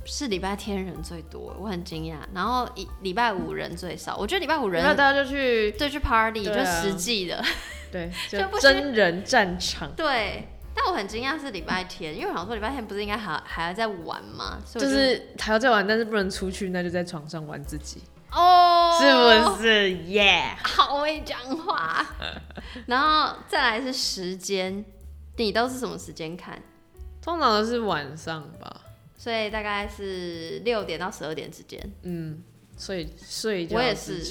[0.06, 2.18] 是礼拜天人最多，我很惊讶。
[2.34, 7.44] 然后一礼拜五人最少，我觉得礼拜五人，那大家就去对去 party，、啊、就实际的，
[7.92, 9.92] 对， 就真人战场。
[9.96, 14.60] 对，但我很惊讶是礼拜天，因为我想说礼拜天不是应该还还要在玩吗？
[14.72, 18.02] 就是还要在玩，但是不能出去，那就在床上玩自己。
[18.32, 19.92] 哦、oh，是不是？
[19.94, 22.06] 耶、yeah，好会讲话。
[22.86, 24.84] 然后再来是时间，
[25.38, 26.62] 你都是什么时间看？
[27.22, 28.82] 通常都是晚上吧。
[29.26, 31.82] 所以大概是六点到十二点之间。
[32.04, 32.44] 嗯，
[32.78, 33.76] 睡睡觉。
[33.76, 34.24] 我也是。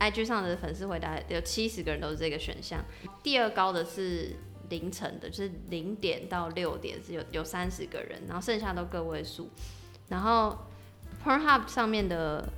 [0.00, 2.84] IG 上的粉丝回答有七十个人都是这个选项。
[3.22, 4.34] 第二高的是
[4.68, 9.48] 凌晨的，就是零点到六点是有有三十个人，然后剩下都个位数。
[10.08, 10.58] 然后
[11.24, 12.52] Pornhub 上面的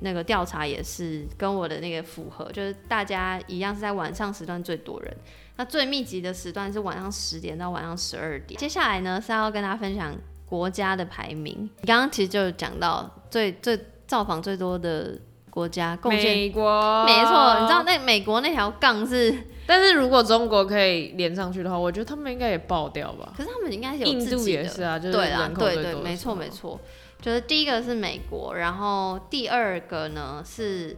[0.00, 5.16] 那个调查也是跟我的那个符合，就是大家一样是在晚上时段最多人。
[5.54, 8.58] 那最密集的时段是晚上十点到晚上十二点。
[8.58, 10.16] 接下来呢是要跟大家分享。
[10.48, 15.18] 国家的排名，你刚刚其实就讲到最最造访最多的
[15.50, 19.34] 国家，贡献美国，没错，你知道那美国那条杠是，
[19.66, 23.32] 但是如果中国可以连上去的话，我觉得他们应该也爆掉吧。
[23.36, 26.80] 可是他们应该有印度也是啊，就是对啊，对对，没错没错，
[27.20, 30.96] 就是第一个是美国，然后第二个呢是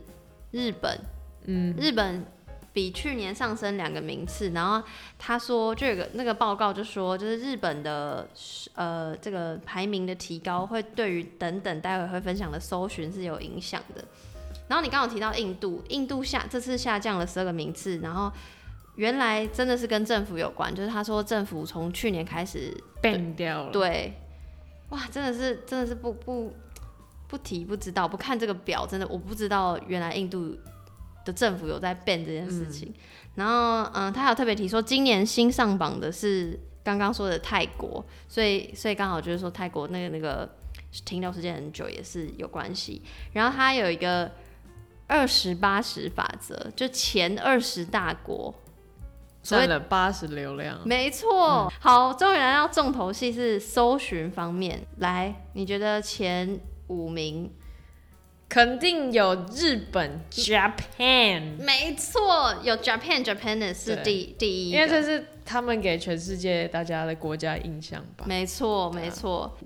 [0.53, 0.99] 日本，
[1.47, 2.25] 嗯，日本。
[2.73, 4.81] 比去年上升两个名次，然后
[5.19, 8.29] 他说就有个那个报告就说，就是日本的
[8.75, 14.05] 呃这个排名的提高会对于等等待会会分享的搜寻是有影响的。
[14.69, 18.31] 然后你刚刚提到印度，印度下这次下降了十二个名次，然后
[18.95, 24.15] 原来真的是跟政府有关，就是他说政府从去年开始变掉了，对，
[24.91, 26.55] 哇，真的是真的是不不
[27.27, 30.57] 不提不知道，不看这个表真的我不知道原来印度。
[31.25, 32.95] 的政府有在变这件事情，嗯、
[33.35, 40.49] 然后嗯，他还有特别提说，今年新上榜的是刚刚说的泰国，所以所以刚好就是说泰国那个那个
[41.05, 43.03] 停留时间很久也是有关系。
[43.33, 44.31] 然后他有一个
[45.07, 48.55] 二十八十法则，就前二十大国
[49.43, 51.73] 占了八十流量，没错、嗯。
[51.81, 57.53] 好，终于来到重头戏是搜寻方面，来，你觉得前五名？
[58.51, 68.25] 肯定有日本 Japan，没错，有 Japan Japan 是第第一，因为这是他们给全世界大家的国家印象吧。
[68.27, 69.57] 没错，没错。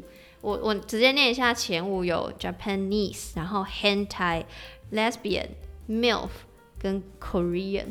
[0.42, 4.44] 我我直接念一下前五有 Japanese，然后 Hentai、
[4.92, 5.46] Lesbian、
[5.88, 6.28] MILF
[6.78, 7.86] 跟 Korean。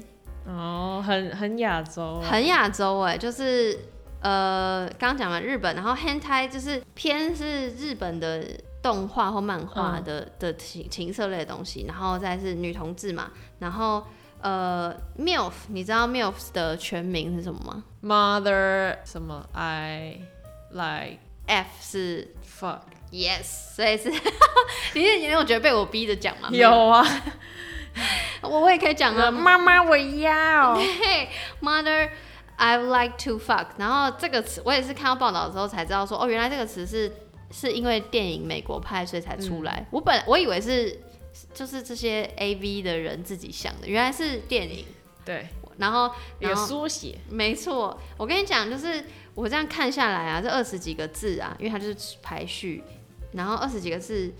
[0.45, 3.79] 哦，很很亚洲，很亚洲哎，就是
[4.21, 8.45] 呃，刚讲了日本，然后 Hentai 就是偏是日本的。
[8.83, 14.05] 动画或漫画的、嗯、的情情色类的东西，然后再是女同志嘛，然后
[14.41, 20.19] 呃，MILF，你知道 MILF 的全名是什么吗？Mother 什么？I
[20.71, 24.11] like F 是 fuck，yes，所以是
[24.93, 26.49] 你你有觉得被我逼着讲吗？
[26.51, 27.05] 有啊，
[28.43, 30.77] 我我也可以讲啊， 妈妈我要
[31.61, 32.09] ，Mother
[32.57, 37.11] I like to fuck，然后这个词我也是看到报道的时候才知道说，哦，原来这个词是
[37.53, 40.99] 是因为电影《美国派》所以才出来，嗯、我本我以为是。
[41.51, 44.85] 就是这些 A V 的人自己想的，原来是电影。
[45.25, 47.99] 对，然后有缩写，没错。
[48.17, 52.83] 我跟你讲，就是我这样看下来啊，这二十几个字啊，因为它就是排序，
[53.31, 54.31] 然后二十几个字。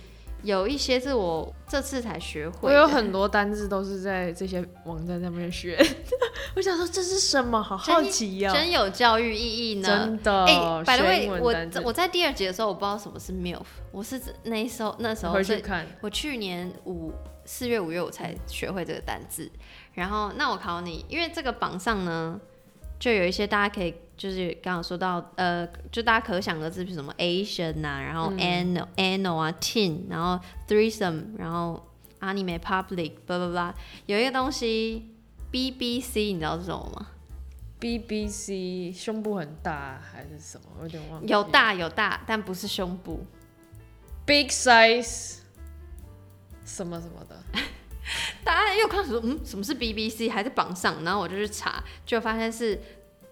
[0.43, 5.77] 有一些是我这次才学会，我有很多单字都是在这些网站上面学。
[6.55, 7.63] 我想说这是什么？
[7.63, 8.53] 好好奇呀、喔！
[8.53, 9.87] 真有教育意义呢。
[9.87, 10.43] 真的。
[10.45, 15.63] 哎、欸，by the way，我我在第二集的时候，我不知道什么是 MILF，我是那时候那时候是
[16.01, 17.11] 我去年五
[17.45, 19.49] 四月五月我才学会这个单字。
[19.93, 22.39] 然后那我考你，因为这个榜上呢，
[22.99, 23.95] 就有一些大家可以。
[24.15, 31.83] 就是刚刚说到，呃，就大家可想而知，比如什么 Asian 啊，然后嗯、anal 啊，teen，然后 threesome，然后
[32.19, 33.73] anime public，blah blah blah，
[34.05, 35.09] 有一个东西
[35.51, 37.07] BBC，你知道是什么吗
[37.79, 40.67] ？BBC 胸部很大还是什么？
[40.77, 41.27] 我有点忘了。
[41.27, 43.25] 有大有大，但不是胸部。
[44.25, 45.39] Big size，
[46.63, 47.43] 什么什么的。
[48.45, 50.29] 大家又开始说，嗯，什么是 BBC？
[50.31, 52.79] 还在榜上，然后我就去查，就发现是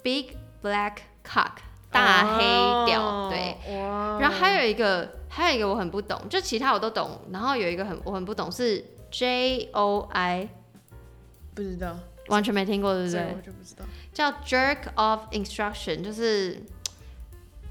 [0.02, 0.32] Big。
[0.64, 1.54] Black cock，
[1.92, 2.44] 大黑
[2.86, 3.58] 屌，oh, 对.
[4.20, 10.48] 然后还有一个，还有一个我很不懂，就其他我都懂，然后有一个很我很不懂是 J O I，
[11.56, 11.98] 不知道，
[12.28, 13.36] 完全没听过，对不对？
[13.36, 16.62] 我就不知道，叫 Jerk of Instruction，就是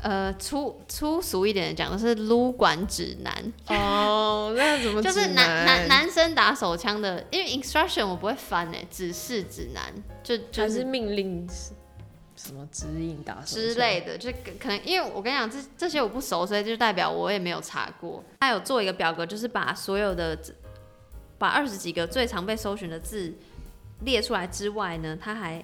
[0.02, 3.52] 呃粗粗俗一点的讲，就是撸管指南。
[3.68, 11.48] 哦、oh, 那怎么就是男男男生打手枪的，因为 Instruction 我不会翻诶，指示指南就就是、是命令。
[12.42, 18.24] 什么指引打之类的，就可能因为我跟你讲，这这些我不熟，所以就代表我也没有查过。
[18.40, 20.38] 他有做一个表格，就是把所有的
[21.36, 23.34] 把二十几个最常被搜寻的字
[24.04, 25.62] 列出来之外呢，他还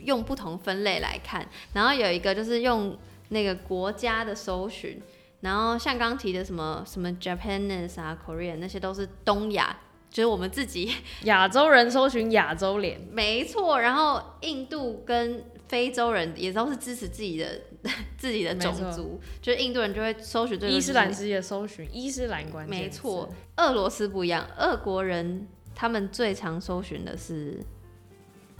[0.00, 1.48] 用不同分类来看。
[1.72, 2.98] 然后有一个就是用
[3.30, 5.00] 那个国家的搜寻，
[5.40, 9.74] 然后像刚提的什么什么 Japanese 啊、Korean 那些都是东亚，
[10.10, 13.80] 就是我们自己亚洲人搜寻亚洲脸， 没错。
[13.80, 17.46] 然后印度跟非洲人也都是支持自己的
[18.18, 22.76] 自己的种族，就是印度人就会搜寻这个伊斯兰世界搜寻伊斯兰关键。
[22.76, 27.60] 没错，俄罗斯不一样，俄国人他们最常搜寻的是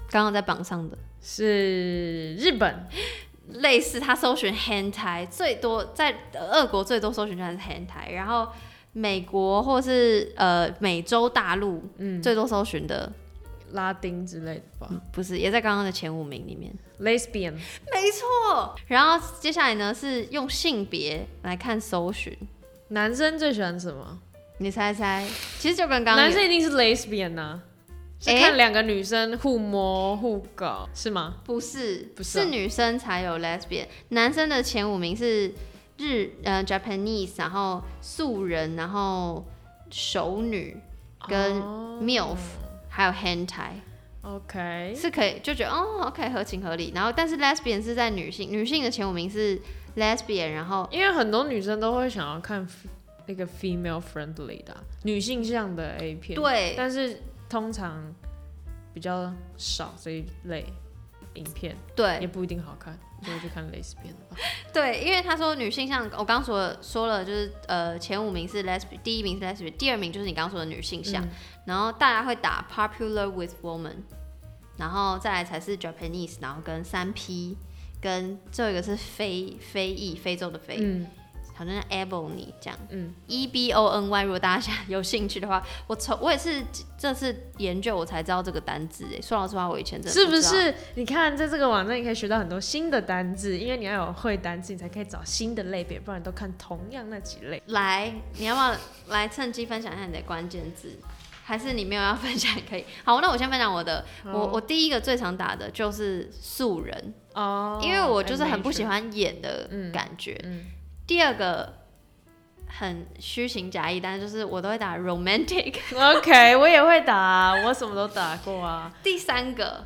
[0.09, 2.87] 刚刚在榜上的是日本，
[3.61, 8.46] 类似他搜寻 hentai 最多，在俄国最多搜寻的是 hentai，然后
[8.92, 13.12] 美国或是呃美洲大陆，嗯，最多搜寻的。
[13.73, 16.73] 拉丁之类的吧，嗯、不是，也在刚刚的前五名里面。
[17.01, 18.75] Lesbian，没错。
[18.87, 22.37] 然后接下来呢是用性别来看搜寻，
[22.89, 24.19] 男生最喜欢什么？
[24.59, 25.27] 你猜猜？
[25.59, 27.63] 其实就跟刚刚男生一定是 Lesbian 呐、啊，
[28.21, 31.37] 是看两个女生互摸互搞是吗？
[31.45, 33.87] 不是，不是、哦，是女生才有 Lesbian。
[34.09, 35.55] 男生的前五名是
[35.97, 39.47] 日呃 Japanese，然后素人，然后
[39.91, 40.77] 熟女
[41.27, 41.63] 跟
[42.03, 42.29] MILF。
[42.29, 42.37] Oh.
[43.01, 46.93] 还有 hand tie，OK 是可以就觉得哦，OK，合情合理。
[46.95, 49.59] 然后，但是 lesbian 是在女性，女性的前五名是
[49.97, 52.69] lesbian，然后因为很多女生都会想要看
[53.25, 58.15] 那个 female friendly 的女性向的 A 片，对，但是通常
[58.93, 60.67] 比较少这一类
[61.37, 62.99] 影片，对，也不一定好看。
[63.23, 64.37] 就去看 lesbian 吧。
[64.73, 71.29] 对，因为他说女性向，我刚刚说了说了，就是呃前五名是 lesbian，第一名是 lesbian，第二名就是你刚刚说的女性向，嗯，
[71.71, 73.95] 然后大家会打 popular with woman，
[74.77, 77.57] 然后再来才是 Japanese，然后跟三 P，
[78.01, 80.79] 跟最后一个是非非裔非洲的非。
[80.81, 81.07] 嗯
[81.53, 84.23] 好像 Ebony 这样，嗯，E B O N Y。
[84.23, 86.63] 如果大家想有兴趣的话，我从我也是
[86.97, 89.21] 这次研究我才知道这个单字诶。
[89.21, 90.75] 说老实话，我以前真的是不是？
[90.95, 97.62] 你看在这个网站，你可以学到很多新的单字，因为你要有会单字，你才可以找新的类别，不然都看同样那几类。
[97.66, 98.75] 来，你要不要
[99.09, 100.99] 来趁机分享一下你的关键字？
[101.51, 102.84] 还是你没有要分享也可以。
[103.03, 104.05] 好，那我先分享我的。
[104.24, 110.40] 我我第一个最常打的就是素人哦，因为我就是很不喜欢演的感觉。
[110.44, 110.59] 嗯。
[110.59, 110.66] 嗯
[111.09, 111.74] 第二个
[112.68, 115.74] 很虚情假意，但是就是我都会打 romantic。
[115.92, 118.94] OK，我也会打，我什么都打过啊。
[119.03, 119.84] 第三个，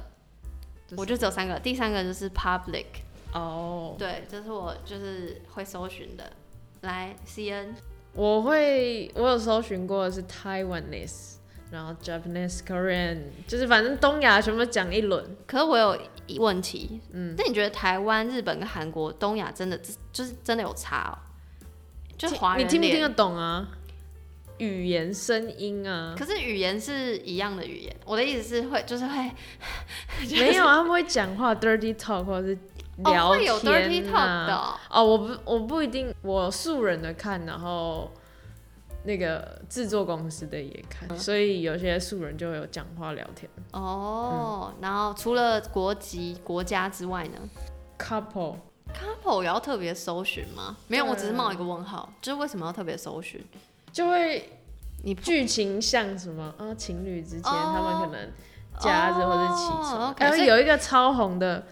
[0.98, 1.58] 我就只有三个。
[1.58, 2.84] 第三个就是 public。
[3.32, 6.30] 哦，对，这是我就是会搜寻的。
[6.82, 7.68] 来，CN，
[8.12, 11.33] 我会，我有搜寻过的是 Taiwanese，
[11.74, 13.18] 然后 Japanese、Korean，
[13.48, 15.36] 就是反正东亚全部讲一轮。
[15.44, 15.98] 可是我有
[16.38, 19.76] 问题，嗯，那你觉得台湾、日本跟韩国、东亚真的
[20.12, 21.12] 就是真的有差哦？
[22.16, 23.68] 就华人，你听不听得懂啊？
[24.58, 26.14] 语言、声音啊？
[26.16, 27.96] 可是语言是一样的语言。
[28.04, 29.28] 我的意思是会，就是会，
[30.22, 32.58] 就是、没有啊，他们会讲话，dirty talk 或者是
[32.98, 34.78] 聊天、啊哦、会有 dirty talk 的哦。
[34.90, 38.12] 哦，我不，我不一定，我素人的看，然后。
[39.04, 43.50] 那个制作公司的也看，嗯、所以有些素人就会有讲话聊天。
[43.72, 47.38] 哦，嗯、然后除了国籍国家之外呢
[47.98, 48.56] ？Couple
[48.92, 50.76] couple 也要特别搜寻吗？
[50.88, 53.44] 没有，我只是冒一个问号，就是为什么要特别搜寻？
[53.92, 54.50] 就会
[55.02, 56.54] 你剧情像什么？
[56.58, 58.32] 啊，情侣之间、哦、他们可能
[58.78, 61.64] 夹着或者起床，然后、有一个超红的。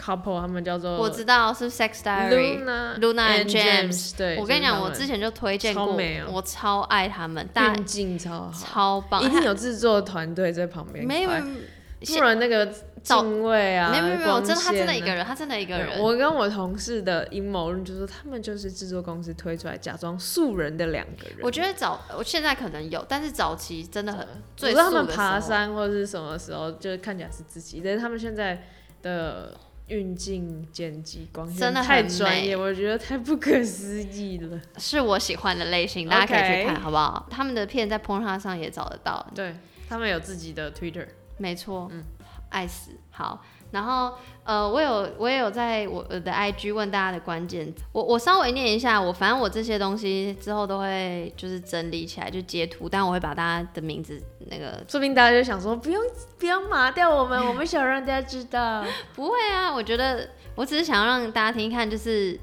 [0.00, 12.66] Couple 他们叫做我知道是 Sex Diary Luna, Luna and James, 对，我跟你讲，我之前就推荐过，超我超爱他们，运镜超好，超棒，一定有制作团队在旁边，没有，不然那个
[13.02, 16.00] 镜位啊，没有没有没有，真的他真的一个人，他真的一个人。
[16.00, 21.38] 我跟我同事的阴谋论就是，他们就是制作公司推出来假装素人的两个人。
[21.42, 24.26] 我觉得早，我现在可能有，但是早期真的很，
[24.56, 28.62] 最他们爬山或者是什么时候，就是看起来是自己，但是他们现在
[29.02, 29.54] 的。
[29.90, 34.58] 运镜、剪辑、光线真的太专业，我觉得太不可思议了。
[34.78, 37.26] 是我喜欢的类型，大家可以去看，好不好？
[37.28, 39.26] 他们的片在 Pornhub 上也找得到。
[39.34, 39.54] 对，
[39.88, 42.04] 他们有自己的 Twitter，没错，嗯，
[42.50, 42.92] 爱死。
[43.10, 44.12] 好，然后
[44.42, 56.02] 呃，我有我也有在我的 IG 问大家的关键字，我我稍微念一下，我反正我这些东西之后都会就是整理起来就截图，但我会把大家的名字那个，说不定大家就想说不用
[56.38, 62.36] 不要麻掉我们，我们想让大家知道， 不会啊，我觉得我只是想要让大家听一看，就是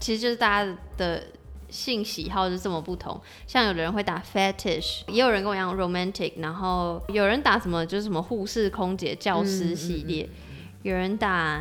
[0.00, 1.22] 其实就是大家的
[1.68, 10.24] 性喜好是这么不同，像有的人会打 fetish，也有人跟我一样 romantic，然后有人打什么就是什么护士、空姐、教师系列。
[10.24, 10.48] 嗯嗯。
[10.48, 10.51] 嗯
[10.82, 11.60] 有人打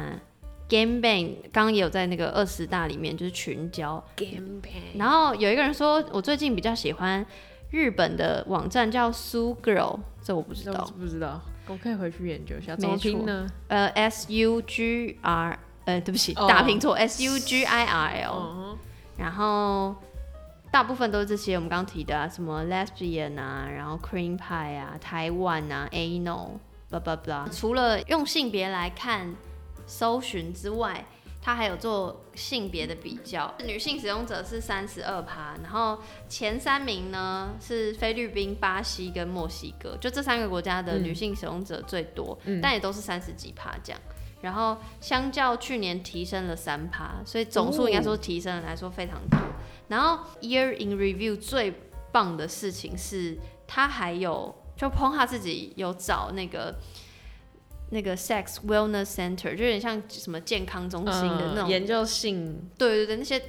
[0.67, 4.97] game bang，刚刚也有在那个二十大里面，就是群交 game bang。
[4.97, 7.25] 然后有一个人说，我最近比较喜欢
[7.69, 12.75] 日本的网站叫 Sue Girl，这我不知道，不知道，我可以回去研究一下。
[12.75, 13.47] 怎么拼呢？
[13.67, 18.31] 呃，S U G R，呃，对不起，打拼错，S U G I R L。
[18.31, 18.77] Oh.
[19.17, 19.95] 然后
[20.71, 26.51] 大部分都是这些我们刚刚提的啊，什么 lesbian 啊，然后 cream pie 啊，台湾啊，anal。
[26.91, 27.49] Blah blah blah。
[27.51, 29.35] 除了用性别来看
[29.85, 31.05] 搜寻之外，
[31.41, 33.51] 它还有做性别的比较。
[33.65, 35.97] 女性使用者是三十二趴，然后
[36.29, 43.99] 前三名呢是菲律宾、巴西跟墨西哥，就这三个国家的女性使用者最多，嗯、但也都是三十几趴这样。
[44.41, 49.37] 然后相较去年提升了三趴，所以总数应该说提升了来说非常多。
[49.39, 49.53] 哦、
[49.87, 51.73] 然后 Year in Review 最
[52.11, 54.55] 棒的事情是，它还有。
[54.81, 56.73] 就 Pornhub 自己有找那个
[57.91, 63.39] 那个 Sex Wellness Center，就有点像什么健康中心的那种、嗯、研究性，对对对，那些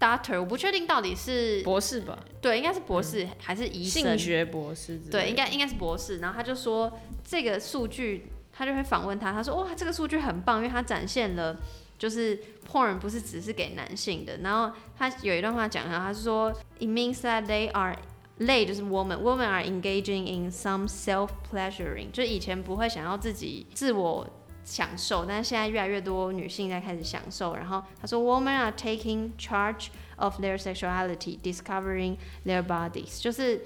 [0.00, 2.18] Doctor 我不确定到底是博士吧？
[2.40, 4.02] 对，应该是博士、嗯、还是医生？
[4.02, 4.96] 性学博士？
[5.10, 6.16] 对，应该应该是博士。
[6.20, 11.54] 然后他就说这个数据，他就会访问他，他说哇，这个数据很棒，因为他展现了
[11.98, 14.38] 就是 Porn 不是只是给男性的。
[14.38, 17.94] 然后他有一段话讲他，他是说 It means that they are
[18.38, 24.26] 类就是 woman，woman are engaging in some self-pleasuring，就以前不会想要自己自我
[24.64, 27.56] 享受，但是现在越来越多女性在开始享受。
[27.56, 32.16] 然后他说，women are taking charge of their sexuality，discovering
[32.46, 33.64] their bodies，就是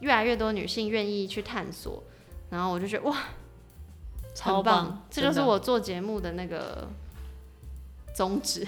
[0.00, 2.02] 越来越多女性愿意去探索。
[2.50, 3.16] 然后我就觉得哇，
[4.34, 6.88] 超棒，这就是我做节目的那个
[8.14, 8.66] 宗旨。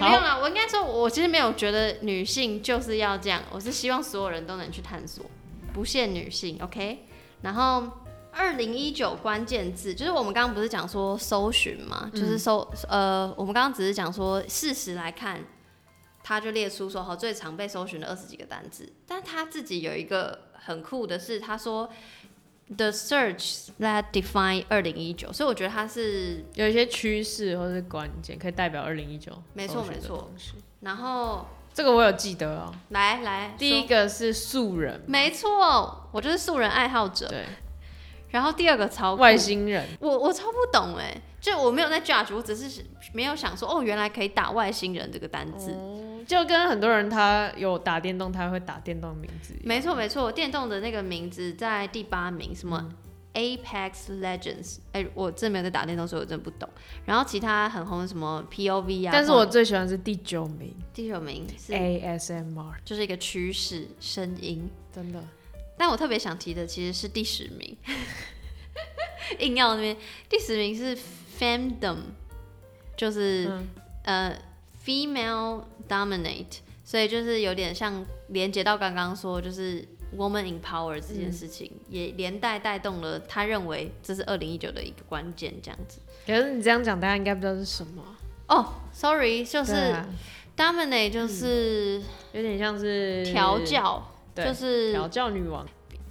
[0.00, 5.24] 没有啊，我应该说，我其实没有觉得女性就是要这样，我是希望所有人都能去探索，
[5.72, 7.06] 不限女性，OK？
[7.42, 7.88] 然后
[8.32, 15.40] 二零一九关键字，就是我们刚刚不是讲说搜寻嘛，就是搜、嗯、呃，我们刚刚只是讲说事实来看，
[16.22, 21.90] 他就列出说好最常被搜寻的二十几个单字，但他自己有一个很酷的是，他说。
[22.76, 29.32] The search that define 二零一九，所以我觉得它是有一些趋势或是关键，可以代表二零一九。
[29.54, 30.30] 没错没错。
[30.80, 32.74] 然后这个我有记得哦。
[32.90, 35.00] 来来，第一个是素人。
[35.06, 37.26] 没错，我就是素人爱好者。
[37.28, 37.46] 对。
[38.30, 45.72] 然后第二个超外星人，我我超不懂哎，就我没有在 judge，我只是没有想说哦，原来可以打外星人这个单字。
[45.72, 49.54] 哦就跟很多人他有打电动，他会打电动名字。
[49.64, 52.86] 没错没错，电动的那个名字在第八名，什么
[53.32, 54.76] Apex Legends？
[54.92, 56.68] 哎、欸，我真没有在打电动，所以我真不懂。
[57.06, 60.76] 然后其他很红的什么 POV 啊，但是我最喜欢是第九名。
[60.92, 65.24] 第九名是 ASMR，就是一个趋势声音，真的。
[65.78, 67.76] 但我特别想提的其实是第十名，
[69.38, 69.96] 硬要那边
[70.28, 70.98] 第十名是
[71.38, 71.98] Femdom，
[72.96, 73.68] 就是、嗯、
[74.04, 74.42] 呃
[74.84, 86.00] Female Dominate，所以就是有点像连接到刚刚说就是 Woman Empower 这件事情，嗯、也连带带动了他认为这是二零一九的一个关键这样子。
[86.26, 88.02] 可是你这样讲，大家应该不知道是什么
[88.48, 88.56] 哦。
[88.56, 89.94] Oh, sorry，就是
[90.56, 94.14] Dominate 就是、嗯、有点像是调教。
[94.44, 95.66] 就是调教女王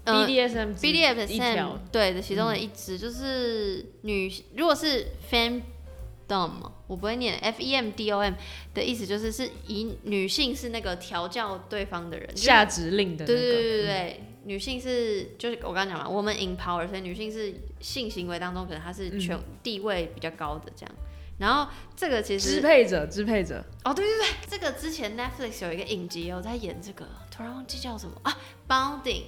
[0.05, 6.51] ，BDSM，BDSM 对的，其中的一支、嗯、就是女，如果是 Femdom，
[6.87, 8.33] 我不会念 F E M D O M
[8.73, 20.95] 的意思，就是是以女性是那个调教对方的人，下指令的、那个，对对对对对，嗯、女性是就是我刚刚讲嘛，我们 empower，所以女性是性行为当中可能她是权地位比较高的这样。
[21.39, 23.63] 然后这个其实支配者，支配者。
[23.83, 27.07] 哦，对对对，这个之前 Netflix 有一个影集有在演这个，
[27.37, 28.35] 突然忘记叫什么啊
[28.67, 29.25] ，Bounding，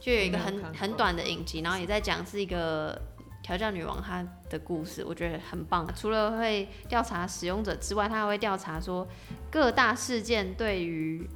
[0.00, 2.98] 就有一个很很短的影集，然后也在讲是一个
[3.42, 5.86] 调教女王她的故事，我觉得很棒。
[5.94, 9.06] 除了会调查使用者之外，他还会调查说
[9.50, 11.28] 各大事件对于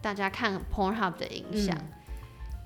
[0.00, 1.76] 大家看 Pornhub 的影响。
[1.76, 1.92] 嗯、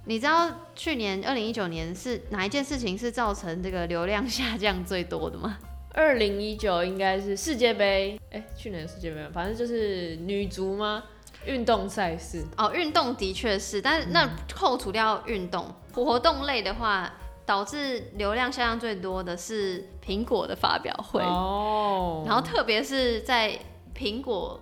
[0.05, 5.59] 你知道去年二零一九年是哪一件事情是造成这个流量下降最多的吗？
[5.93, 11.03] 二零一九应该是世界杯，哎、欸，去年世界杯，反正就是女足吗？
[11.47, 12.45] 运动赛事。
[12.57, 17.13] 哦，运动的确是，但是那扣除掉运动活动类的话，
[17.47, 21.23] 导致流量下降最多的是苹果的发表会。
[21.23, 23.59] 哦，然后特别是在
[23.95, 24.61] 苹果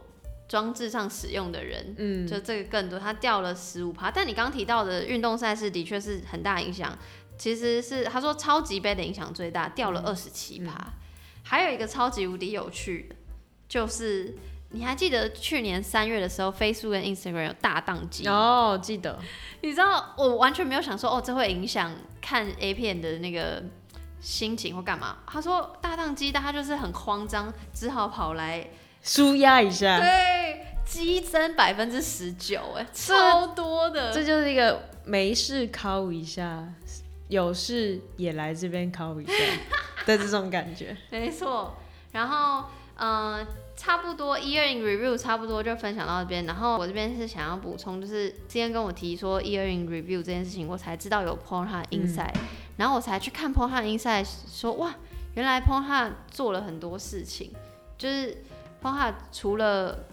[0.49, 4.11] 装置上使用的人，嗯，就这个更多，它掉了十五趴。
[4.11, 6.97] 但你刚刚提到的运动赛事的确是很大影响，
[7.37, 10.73] 其实是他说超级杯的影响最大，掉了二十七趴。
[11.43, 13.17] 还有一个超级无敌有趣的，
[13.69, 14.35] 就是
[14.71, 19.19] 你还记得去年三月的时候，Facebook 跟 Instagram 有大宕机哦，记得。
[19.63, 23.63] 你知道我完全没有想说哦，这会影响看 A 片的那个
[24.21, 25.19] 心情或干嘛？
[25.27, 28.69] 他说大宕机，但他就是很慌张，只好跑来
[29.03, 29.99] 舒压一下。
[30.01, 34.13] 对，激增百分之十九，哎，超多的。
[34.13, 36.63] 这就是一个没事考一下，
[37.29, 39.33] 有事也来这边考一下。
[40.07, 41.77] 的这种感觉， 没错。
[42.13, 42.65] 然后，
[42.97, 43.47] 嗯、呃，
[43.79, 46.45] 差不多 Year in Review 差不多就分享到这边。
[46.45, 52.41] 然后我这边是想要补充，就是今天跟我提说 Year in Review 这件事情，我才知道有 Pornhub Inside，、嗯、
[52.77, 54.93] 然后我才去看 Pornhub Inside，说哇，
[55.35, 57.53] 原来 Pornhub 做了很多事情。
[57.97, 58.43] 就是
[58.83, 60.05] Pornhub 除了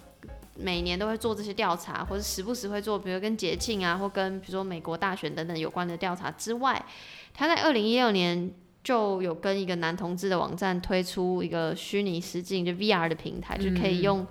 [0.56, 6.86] 每年都会做这些调查，或者时不时会做，比如跟节庆啊，或跟比如说美国大选等等有关的调查之外，
[7.34, 8.54] 他在二零一六年。
[8.86, 14.26] 就有跟一个男同志的网站推出一个虚拟实境就 VR 的平台，嗯、就可以用，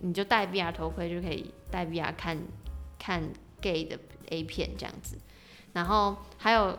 [0.00, 2.36] 你就戴 VR 头盔就可以戴 VR 看
[2.98, 3.22] 看
[3.60, 3.96] gay 的
[4.30, 5.16] A 片这样子。
[5.74, 6.76] 然后还有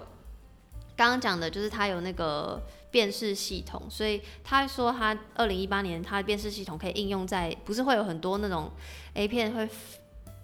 [0.98, 2.62] 刚刚讲的就是他有那个
[2.92, 8.70] 辨识系统，所以他说他二零一八年他的辨识系统可以应用在，不是会有很多那种
[9.14, 9.70] A 片会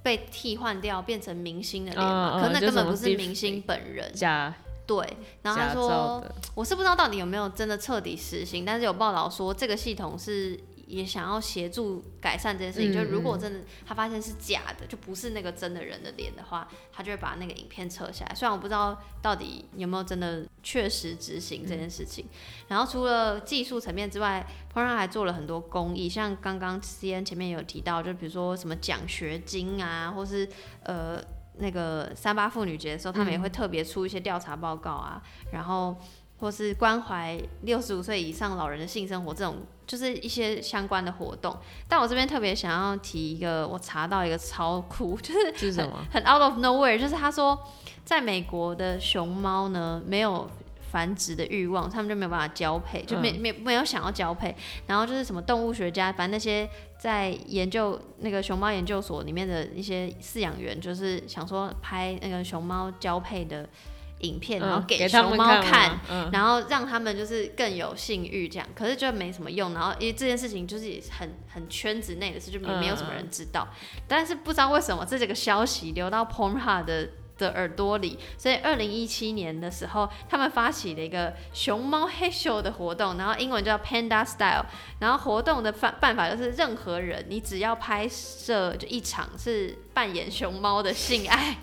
[0.01, 2.31] 被替换掉变成明星的脸吗？
[2.35, 4.09] 嗯、可那根本不是明星本人。
[4.13, 4.55] 假
[4.87, 6.23] 对，然后他说，
[6.55, 10.57] 我是不知道到底有没有真的彻底实行，但是有报道说这个系统是
[10.87, 12.93] 也想要协助改善这件事情。
[12.93, 18.33] 嗯、就如果真的他发现是假的，就不是那个真的人的脸的话，他就会把那个影片撤下来。
[18.33, 22.23] 虽然我不知道到底有没有真的确实执行这件事情。
[22.23, 22.31] 嗯、
[22.69, 30.47] 然后除了技术层面之外，Pornhub 还做了很多公益，像刚刚 CN 前面有提到，就比如说什么奖学金啊，或是
[30.83, 31.21] 呃。
[31.59, 35.95] 那个三八妇女节的时候，他们也会特别出一些调查报告啊，嗯、然后
[36.39, 41.57] 或是关怀六十五岁以上老人的性生活这种，就是一些相关的活动。
[41.87, 47.57] 但我这边特别想要提一个，我查到一个超酷， 就是很，是很 out of nowhere，就是他说
[48.05, 50.49] 在美国的熊猫呢没有。
[50.91, 54.55] 繁殖的欲望，他们就没有办法交配，就没没没有想要交配。
[54.87, 63.67] 然后就是什么动物学家，反正那些在研究那个熊猫研究所里面的一些饲养员，就是想说拍那个熊猫交配的
[64.19, 65.99] 影片，然后给熊猫看，
[66.31, 68.67] 然后让他们就是更有性欲这样。
[68.73, 69.73] 可是就没什么用。
[69.73, 73.67] 然后因为这件事情就是很很圈子内的事，就没没有什么人知道。
[74.07, 77.09] 但是不知道为什么这几个消息流到 Pornhub 的。
[77.37, 84.65] 的耳朵里，所以二零一七年的时候，他们发起了一个熊猫嘿咻的活动，然后英文叫 Panda Style，
[84.99, 91.57] 然后活动的办办法就是任何人，你只要拍摄就一场是扮演熊猫的性爱，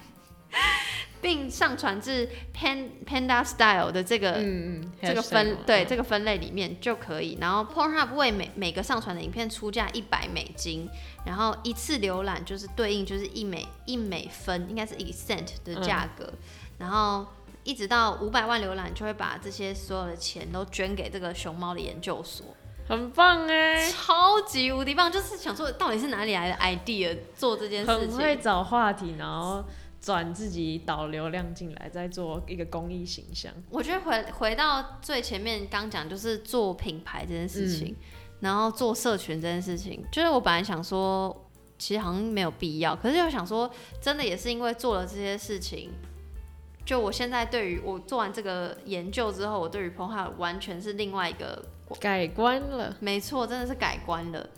[1.20, 5.86] 并上传至 Pan Panda Style 的这个嗯嗯这个分对、嗯。
[5.88, 7.38] 这个分类里面就可以。
[7.40, 10.86] 然后 Pornhub 为每每个上传的影片出价一百美金，
[11.24, 16.24] 然后一次浏览就是对应就是一美一美分，应该是一 cent 的价格。
[16.24, 16.38] 嗯、
[16.78, 17.26] 然后
[17.62, 22.46] 一直到五百万浏览，就会把这些所有的钱都捐给这个熊猫的研究所。
[22.86, 25.10] 很棒哎，超级无敌棒！
[25.10, 28.10] 就是想说，到底是哪里来的 idea 做这件事情？
[28.10, 29.64] 很会找话题，然后
[30.02, 33.50] 转自己导流量进来，再做一个公益形象。
[33.70, 38.04] 我觉得回回到最前面刚讲，就是做品牌这件事情，嗯、
[38.44, 41.34] 然后做社群这件事情，就是我本来想说，
[41.78, 43.68] 其实好像没有必要，可是又想说，
[44.00, 45.90] 真的也是因为做了这些事情，
[46.84, 51.64] 就我现在对于我做完这个研究之后，我对于 Pornhub 完全是另外一个。
[52.00, 54.48] 改观了，没错，真的是改观了。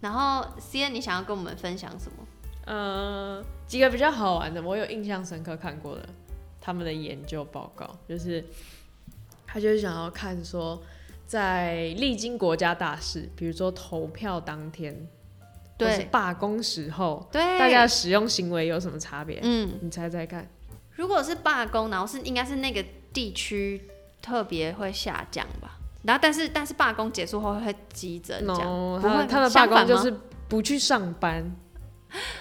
[0.00, 2.26] 然后，C N，你想要跟我们分享什么？
[2.64, 6.08] 呃，几个比较好玩的，我有印象深刻看过的，
[6.60, 8.42] 他们的研究报告，就是
[9.46, 10.80] 他就是想要看说，
[11.26, 15.08] 在历经国家大事，比如说投票当天，
[15.76, 19.40] 对，罢工时候，对，大家的使用行为有什么差别？
[19.42, 20.48] 嗯，你猜猜看。
[20.92, 23.82] 如果是罢工，然后是应该是那个地区
[24.22, 25.78] 特别会下降吧？
[26.04, 30.14] 然后，但是但是罢工结束后会急增，这样 no, 不会他的罢工就是
[30.48, 31.44] 不去上班。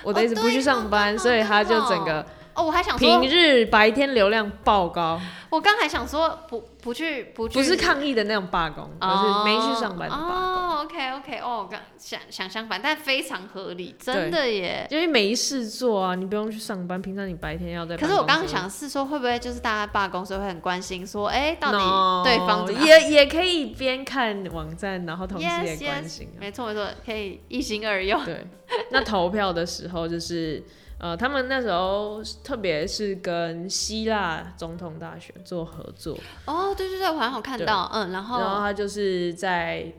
[0.04, 2.24] 我的意思不去上班，所以他就整个
[2.54, 5.20] 哦，我还想平日白天流量爆高。
[5.56, 10.30] 我刚还想说不不去不去，不是抗议的那种罢工，而、哦、是没去上班的罢工。
[10.30, 14.86] 哦，OK OK，哦，我刚想想相反，但非常合理，真的耶。
[14.92, 17.96] 因为没事做啊，你不用去上班，平常你白天要在。
[17.96, 28.26] 可是我刚刚想是说，会不会就是大家罢工时候会很关心说，哎、欸，到底对方怎么 no, 也也可以边看网站，然后同时也关心、啊 yes, yes, 没错没错，可以一心二用。
[28.26, 28.46] 对，
[28.92, 30.62] 那投票的时候就是。
[30.98, 36.18] 呃，他们那时候特别是跟希腊总统大选做合作。
[36.46, 39.92] 哦，对对对，我好像有看到，嗯，然后然后他就是在，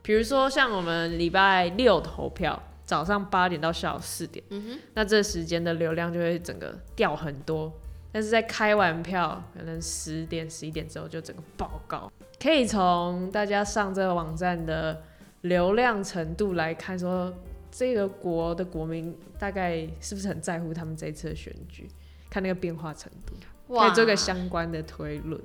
[0.00, 7.72] 比如说像我们礼拜六投票，早上八点到下午四点，嗯哼，那这时间的流量就会整个掉很多。
[8.12, 12.08] 但是在开完票，可能十点十一点之后就整个爆高。
[12.40, 15.02] 可以从大家上这个网站的
[15.40, 17.34] 流量程度来看，说。
[17.76, 21.88] 这个国的国民大概是不是很在乎他们这一次的选举？
[22.30, 23.34] 看那个变化程度，
[23.74, 25.40] 可以做个相关的推论。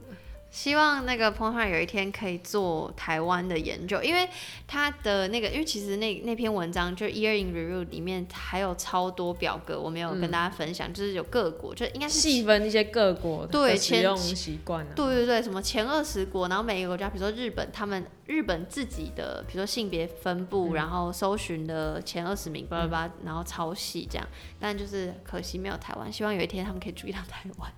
[0.52, 4.28] 希望那个 Pornhub 有一天可以做台湾的研究，因为
[4.66, 14.92] 他的那个，因为其实那那篇文章就 Year in Review 里面还有超多表格，我没有跟大家分享，嗯、就是有各国，就应该是细分一些各国的使用习惯啊。
[14.96, 24.28] 对对对，什么前二十国，然后每一个国家，比如说日本，他们日本自己的，比如说性别分布，嗯、然后搜寻的前二十名，巴拉巴拉，然后超细这样。
[24.60, 27.72] 但就是可惜没有台湾，希望有一天他们可以注意到台湾，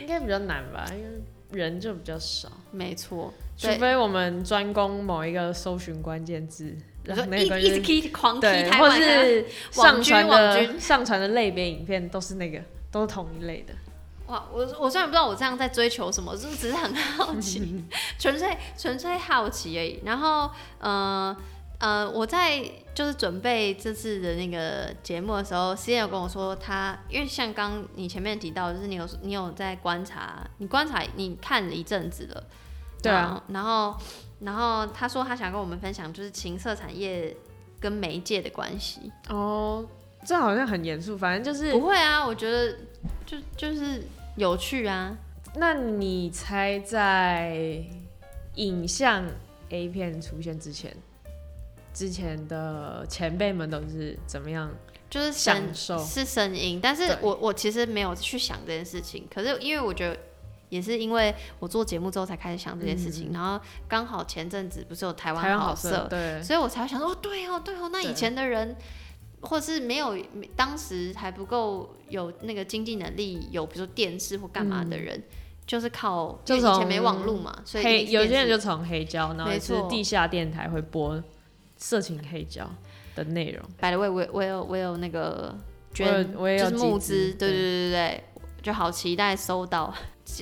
[0.00, 1.20] 应该比较难吧，因为。
[1.54, 13.74] 人就比较少，没错，除非我们专攻某一个搜寻关键字，然后一一直 key 狂 key 或是上传的上传的类别影片都是那个，都是同一类的。
[14.26, 17.84] 哇，我我虽然不知道我这样在追求什么，就是只是很好奇，
[18.18, 20.00] 纯粹纯粹好奇而已。
[20.04, 20.50] 然后，
[20.80, 21.36] 嗯、呃。
[21.80, 22.62] 呃，我在
[22.94, 32.44] 就是准备这次的那个节目的时候，C N 有跟我说他，因为像刚你前面提到，就是你有你有在观察，你观察你看了一阵子了，
[33.02, 33.96] 对啊，然后
[34.40, 37.36] 然后他说他想跟我们分享，就是情色产业
[37.80, 39.10] 跟媒介的关系。
[39.28, 39.84] 哦，
[40.24, 42.76] 这好像很严肃，反正就是不会啊，我觉得
[43.26, 44.04] 就就是
[44.36, 45.16] 有趣啊。
[45.56, 47.84] 那你猜在
[48.54, 49.24] 影像
[49.70, 50.96] A 片出现之前？
[51.94, 54.70] 之前的前辈们都是怎么样？
[55.08, 59.24] 就是享受是声音，但是我我其实没有去想这件事情。
[59.32, 60.18] 可是因为我觉得
[60.70, 68.74] 也是因为我做节目之后才开始想这件事情，嗯、然后刚好前阵子不是有台湾好色，对，所以我才会想说，哦，对哦，对哦，那以前的人
[69.42, 70.18] 或是没有
[70.56, 75.24] 当时还不够有那个经济能力，有比如说电视或干嘛的人，嗯、
[75.64, 81.22] 就是靠就以前没网络嘛，所以有些人就从黑胶，然后是地下电台会播。
[81.84, 82.66] 色情黑胶
[83.14, 85.54] 的内容，By the way，我我有我有那个
[85.92, 88.24] 捐，我也有就是募资，对对对对对，
[88.62, 89.94] 就好期待收到。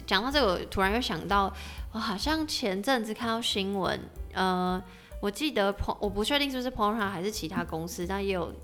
[0.07, 1.53] 讲到这个，我突然又想到，
[1.91, 3.99] 我好像前阵子看到新闻，
[4.35, 4.81] 呃，
[5.21, 8.55] 我记得我不确定是不是 Pornhub 还是其他公司，但也有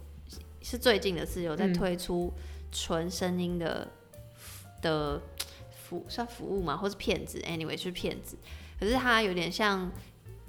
[0.62, 2.32] 是最近的事，有在推出
[2.70, 4.20] 纯声音的、嗯、
[4.82, 5.22] 的
[5.68, 8.38] 服算服务嘛，或是骗子，anyway 是骗子，
[8.78, 9.90] 可是它有点像。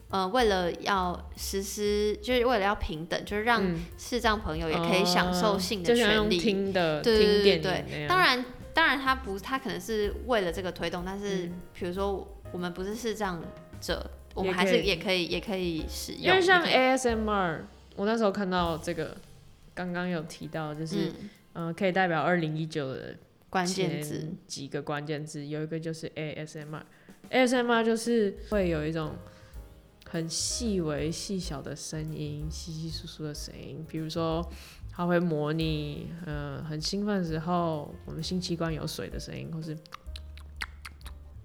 [0.09, 3.63] 呃，为了要实施，就是为了要平等，就是让
[3.95, 6.37] 视障朋友也可以享受性的权利。
[6.37, 8.43] 嗯、听的，对对对对，当然，
[8.73, 13.43] 当当然他不，他可能是为了这个推动，但是比如说我们不是视障
[13.81, 16.23] 者，我们还是也可以也可以使用。
[16.23, 17.59] 因为像 ASMR，
[17.97, 19.17] 我那时候看到这个，
[19.73, 21.11] 刚刚有提到，就是
[21.53, 23.17] 嗯、呃，可以代表二零一九的
[23.49, 24.29] 关键字。
[24.47, 29.11] 几个关键字，有一个就是 ASMR，ASMR 就是会有一种。
[30.11, 34.43] 很细微细小的声音，稀稀疏疏的声音，比如说，
[34.91, 39.77] 它会模拟，呃，很兴奋的时候，我们性器官有水的声音，或是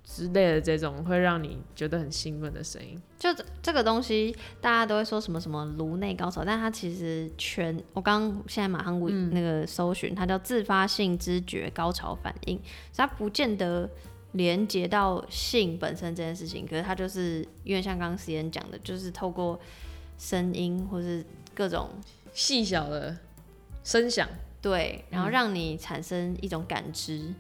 [0.03, 2.99] 之类的这种会让你觉得很兴奋的声音。
[3.19, 3.29] 就
[3.61, 8.99] 这个东西，大家都会说什么什么颅内高潮，但它其实全，我刚现在马上
[9.31, 12.57] 那个搜寻，嗯、它叫自发性知觉高潮反应，
[12.91, 13.91] 所以它不见得。
[14.35, 19.59] 连接到性本身这件事情，可是它就是因为像刚刚时间讲的，就是透过
[20.19, 21.25] 声音或是
[21.55, 21.89] 各种
[22.33, 23.17] 细小的
[23.85, 24.29] 声响，
[24.61, 27.35] 对，然后让你产生一种感知，嗯、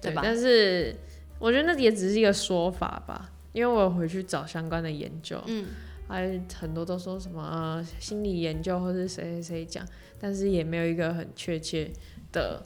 [0.00, 0.22] 对吧？
[0.24, 0.94] 但是
[1.40, 5.66] 我觉得那也只是一个说法吧，因为我有回去找相关的研究，嗯，
[6.06, 9.84] 还很多都说什么、呃、心理研究或是谁谁谁讲，
[10.20, 11.90] 但是也没有一个很确切
[12.30, 12.62] 的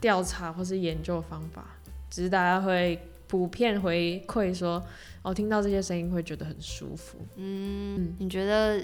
[0.00, 1.73] 调查或是研究方法。
[2.14, 2.96] 只是大家会
[3.26, 4.80] 普遍回馈说，
[5.22, 7.18] 哦，听到这些声音会觉得很舒服。
[7.34, 8.80] 嗯，嗯，你觉得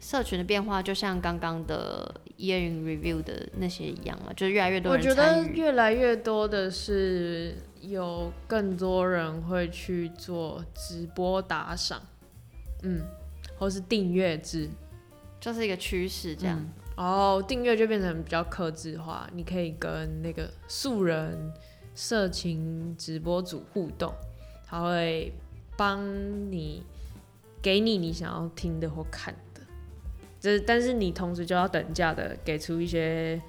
[0.00, 4.32] 社群的变化就像刚刚的 Year in Review 的那些一样吗？
[4.34, 5.00] 就是越来越多人。
[5.00, 12.02] 我觉得越来越多的是有更多人会去做直播打赏，
[12.82, 13.02] 嗯，
[13.56, 14.68] 或是订阅制，
[15.38, 16.60] 就是一个趋势这样。
[16.96, 21.52] 哦，订阅就变成比较克制化，你可以跟那个素人。
[21.94, 24.12] 色情直播主互动，
[24.66, 25.32] 他会
[25.76, 26.02] 帮
[26.50, 26.82] 你
[27.62, 29.60] 给你你想要听的或看的，
[30.40, 33.40] 这但是你同时就要等价的给出一些，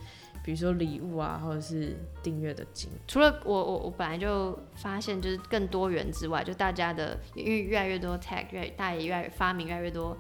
[0.44, 2.90] 比如说礼物啊，或者是订阅的金。
[3.08, 10.16] 除了我我我本来就发现就是更多元之外，就大家的因为越来越多 tag，越大家也越来越发明越来越多，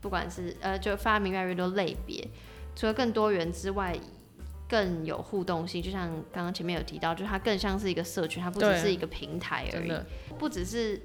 [0.00, 2.28] 不管是呃就发明越来越多类别，
[2.76, 3.98] 除了更多元之外。
[4.70, 9.92] 更有互动性，就像刚刚前面有提到，就是它更像是一个社群，它不只是一个平台而已，
[10.38, 11.02] 不只是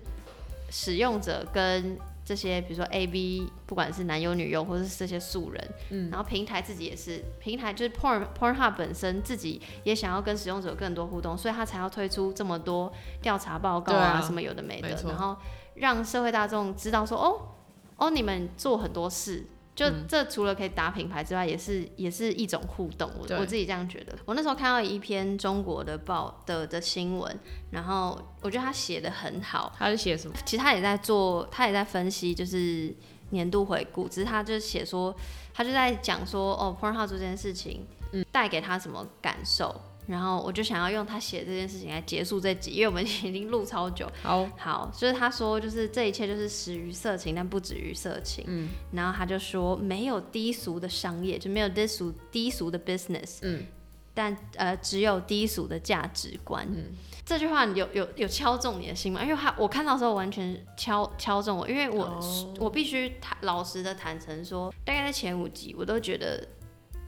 [0.70, 15.36] 使用者跟这些，比如说 A B，不管是男优女优或者是这些素人，嗯，然后平台自己也是，平台就是 Porn Pornhub 本身自己也想要跟使用者有更多互动，所以他才要推出这么多调查报告啊，什么有的没的，然后
[15.74, 17.42] 让社会大众知道说，哦
[17.98, 19.44] 哦，你们做很多事。
[19.76, 23.12] 就这除了可以打品牌之外，也是也是一种互动。
[23.20, 24.18] 我我自己这样觉得。
[24.24, 27.38] 我那时候看到一篇中国的报的的新闻，
[27.72, 29.76] 然后我觉得他写的很好。
[29.78, 30.36] 他是写什么？
[30.46, 32.96] 其实他也在做，他也在分析，就是
[33.32, 34.08] 年度回顾。
[34.08, 35.14] 只是他就写说，
[35.54, 39.76] 他就在讲说，哦，Pornhub 做这件事情，嗯，带给他什么感受。
[40.08, 44.08] 然后我就想要用他写这件事情来结束这集，因为我们已经录超久。
[44.22, 48.44] 好，好，就是他说，就是这一切就是始于色情，但不止于色情。
[48.48, 53.40] 嗯，然后他就说，没有低俗的商业，就没有低俗低俗的 business。
[53.42, 53.66] 嗯，
[54.14, 56.68] 但呃，只有低俗的价值观。
[56.70, 56.94] 嗯，
[57.26, 59.24] 这句话有有有敲中你的心吗？
[59.24, 66.48] 因为他我看到的时候完全敲敲中我，因为我、哦、我必须坦老实的坦诚说，大概在前五集我都觉得。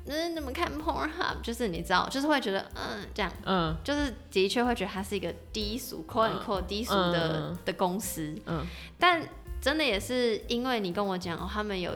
[0.08, 1.42] 嗯，怎么看 Pornhub？
[1.44, 8.66] 就是你知道，就是会觉得，嗯，这样，嗯，就是的确会觉得它是一个低俗、嗯、quote unquote 低俗的、嗯、的公司，嗯，
[8.98, 9.22] 但
[9.62, 11.92] 真的也是因为你跟我讲哦，他们有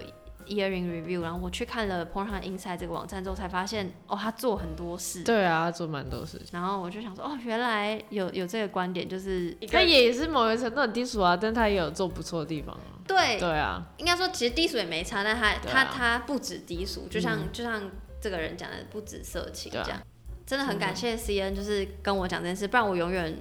[0.48, 17.82] Yearing Review，然后我去看了 Pornhub Insight 这个网站之后，才发现哦，他做很多事，对啊，做蛮多事，然后我就想说，哦，原来有有这个观点，就是他也是某一程度很低俗啊，但他也有做不错的地方啊，对，对啊，应该说其实低俗也没差，但他他他不止低俗，就像、嗯、就像。
[18.22, 20.04] 这个人讲的不止色情，这样、啊、
[20.46, 23.36] 真的很感谢 C N，就是跟我讲这件事，不然我永远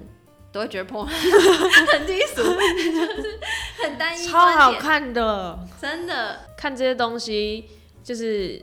[0.51, 1.05] 都会觉得 porn
[1.93, 3.39] 很低俗，就是
[3.83, 4.27] 很单一。
[4.27, 7.67] 超好看的，真的看这些东西，
[8.03, 8.61] 就是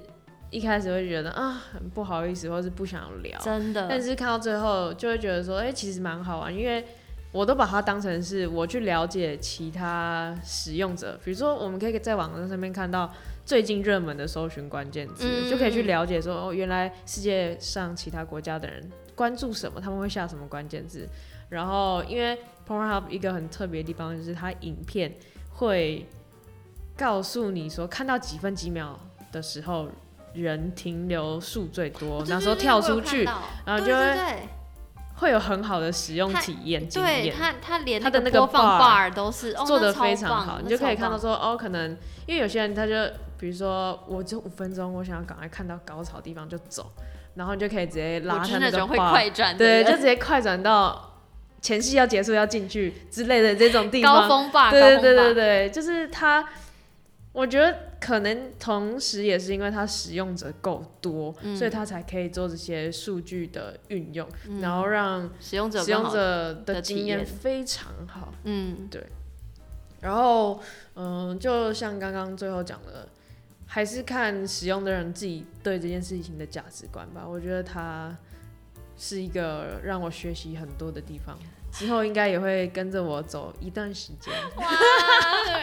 [0.49, 3.85] 一开始会觉得啊很不好意思，或是不想聊，真的。
[3.87, 6.83] 但是看到最后就会觉得说，哎、欸，其实蛮好玩，因为
[7.31, 13.13] 我都把它当成是我去了解其他使用者，比如说我们可以在网站上面看到。
[13.47, 21.07] 最近热门的搜寻关键字，嗯、就可以去了解说哦，原来世界上其他国家的人关注什么，他们会下什么关键字。
[21.47, 22.37] 然后，因为
[22.67, 25.15] Pornhub 一个很特别的地方就是它影片
[25.49, 26.05] 会
[26.97, 28.99] 告诉你说，看到几分几秒
[29.31, 29.87] 的时候，
[30.33, 34.49] 人停留数最多，那时候跳出去，然后就会
[35.15, 37.23] 会有很好的使用体验经验。
[37.23, 41.91] 对，它它连它的那个播放 bar 都是做得非常好，你就可以看到说哦，可能
[42.25, 42.93] 因为有些人他就。
[43.37, 46.91] 比如说，我只有五分钟，我想要赶快看到高潮的地方就走，
[47.35, 51.19] 然后你就可以直接拉他那种会快转，对，就直接快转到
[51.61, 54.21] 前戏要结束要进去之类的这种地方。
[54.21, 56.47] 高峰吧，对对对对对，就是他。
[57.33, 68.33] 我觉得可能同时也是因为它使用者够多，嗯，所以它才可以做这些数据的运用，嗯，然后让使用者使用者的经验非常好。
[68.45, 69.05] 嗯，对。
[70.01, 70.59] 然后，
[70.95, 73.07] 嗯，就像刚刚最后讲的，
[73.67, 77.23] 还是看使用的人自己对这件事情的价值观吧。
[77.27, 78.17] 我觉得它
[78.97, 81.37] 是一个让我学习很多的地方。
[81.69, 84.33] 之后应该也会跟着我走一段时间。
[84.55, 84.65] 哇，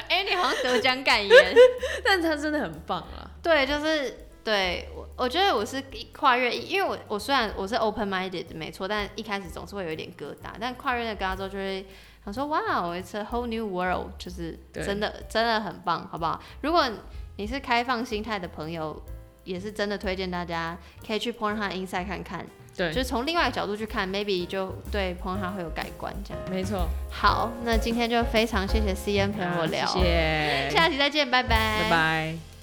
[0.09, 1.55] 哎、欸，你好像得奖感言，
[2.05, 3.28] 但他真的很棒啊。
[3.42, 5.82] 对，就是对我，我觉得我是
[6.12, 11.84] 跨越，因为我我虽然我是 open minded 没错，但一开始总是会有一点疙瘩，但跨越那个疙瘩之后就会
[12.22, 12.61] 想说，哇
[12.94, 16.40] ，it's a whole new world，就是真的真的很棒，好不好？
[16.61, 16.86] 如果
[17.37, 19.03] 你是开放心态的朋友，
[19.45, 20.76] 也是真的推荐大家
[21.07, 22.47] 可以去 Pornhub Insight 看看。
[22.76, 26.43] 对，就是从另外一个角度去看，maybe 就对 Pornhub 会有改观这样。
[26.51, 26.89] 没错。
[27.11, 30.70] 好，那今天就非常谢谢 CM 陪我聊，谢谢。
[30.70, 31.82] 下期再见，拜拜。
[31.85, 32.53] 拜拜。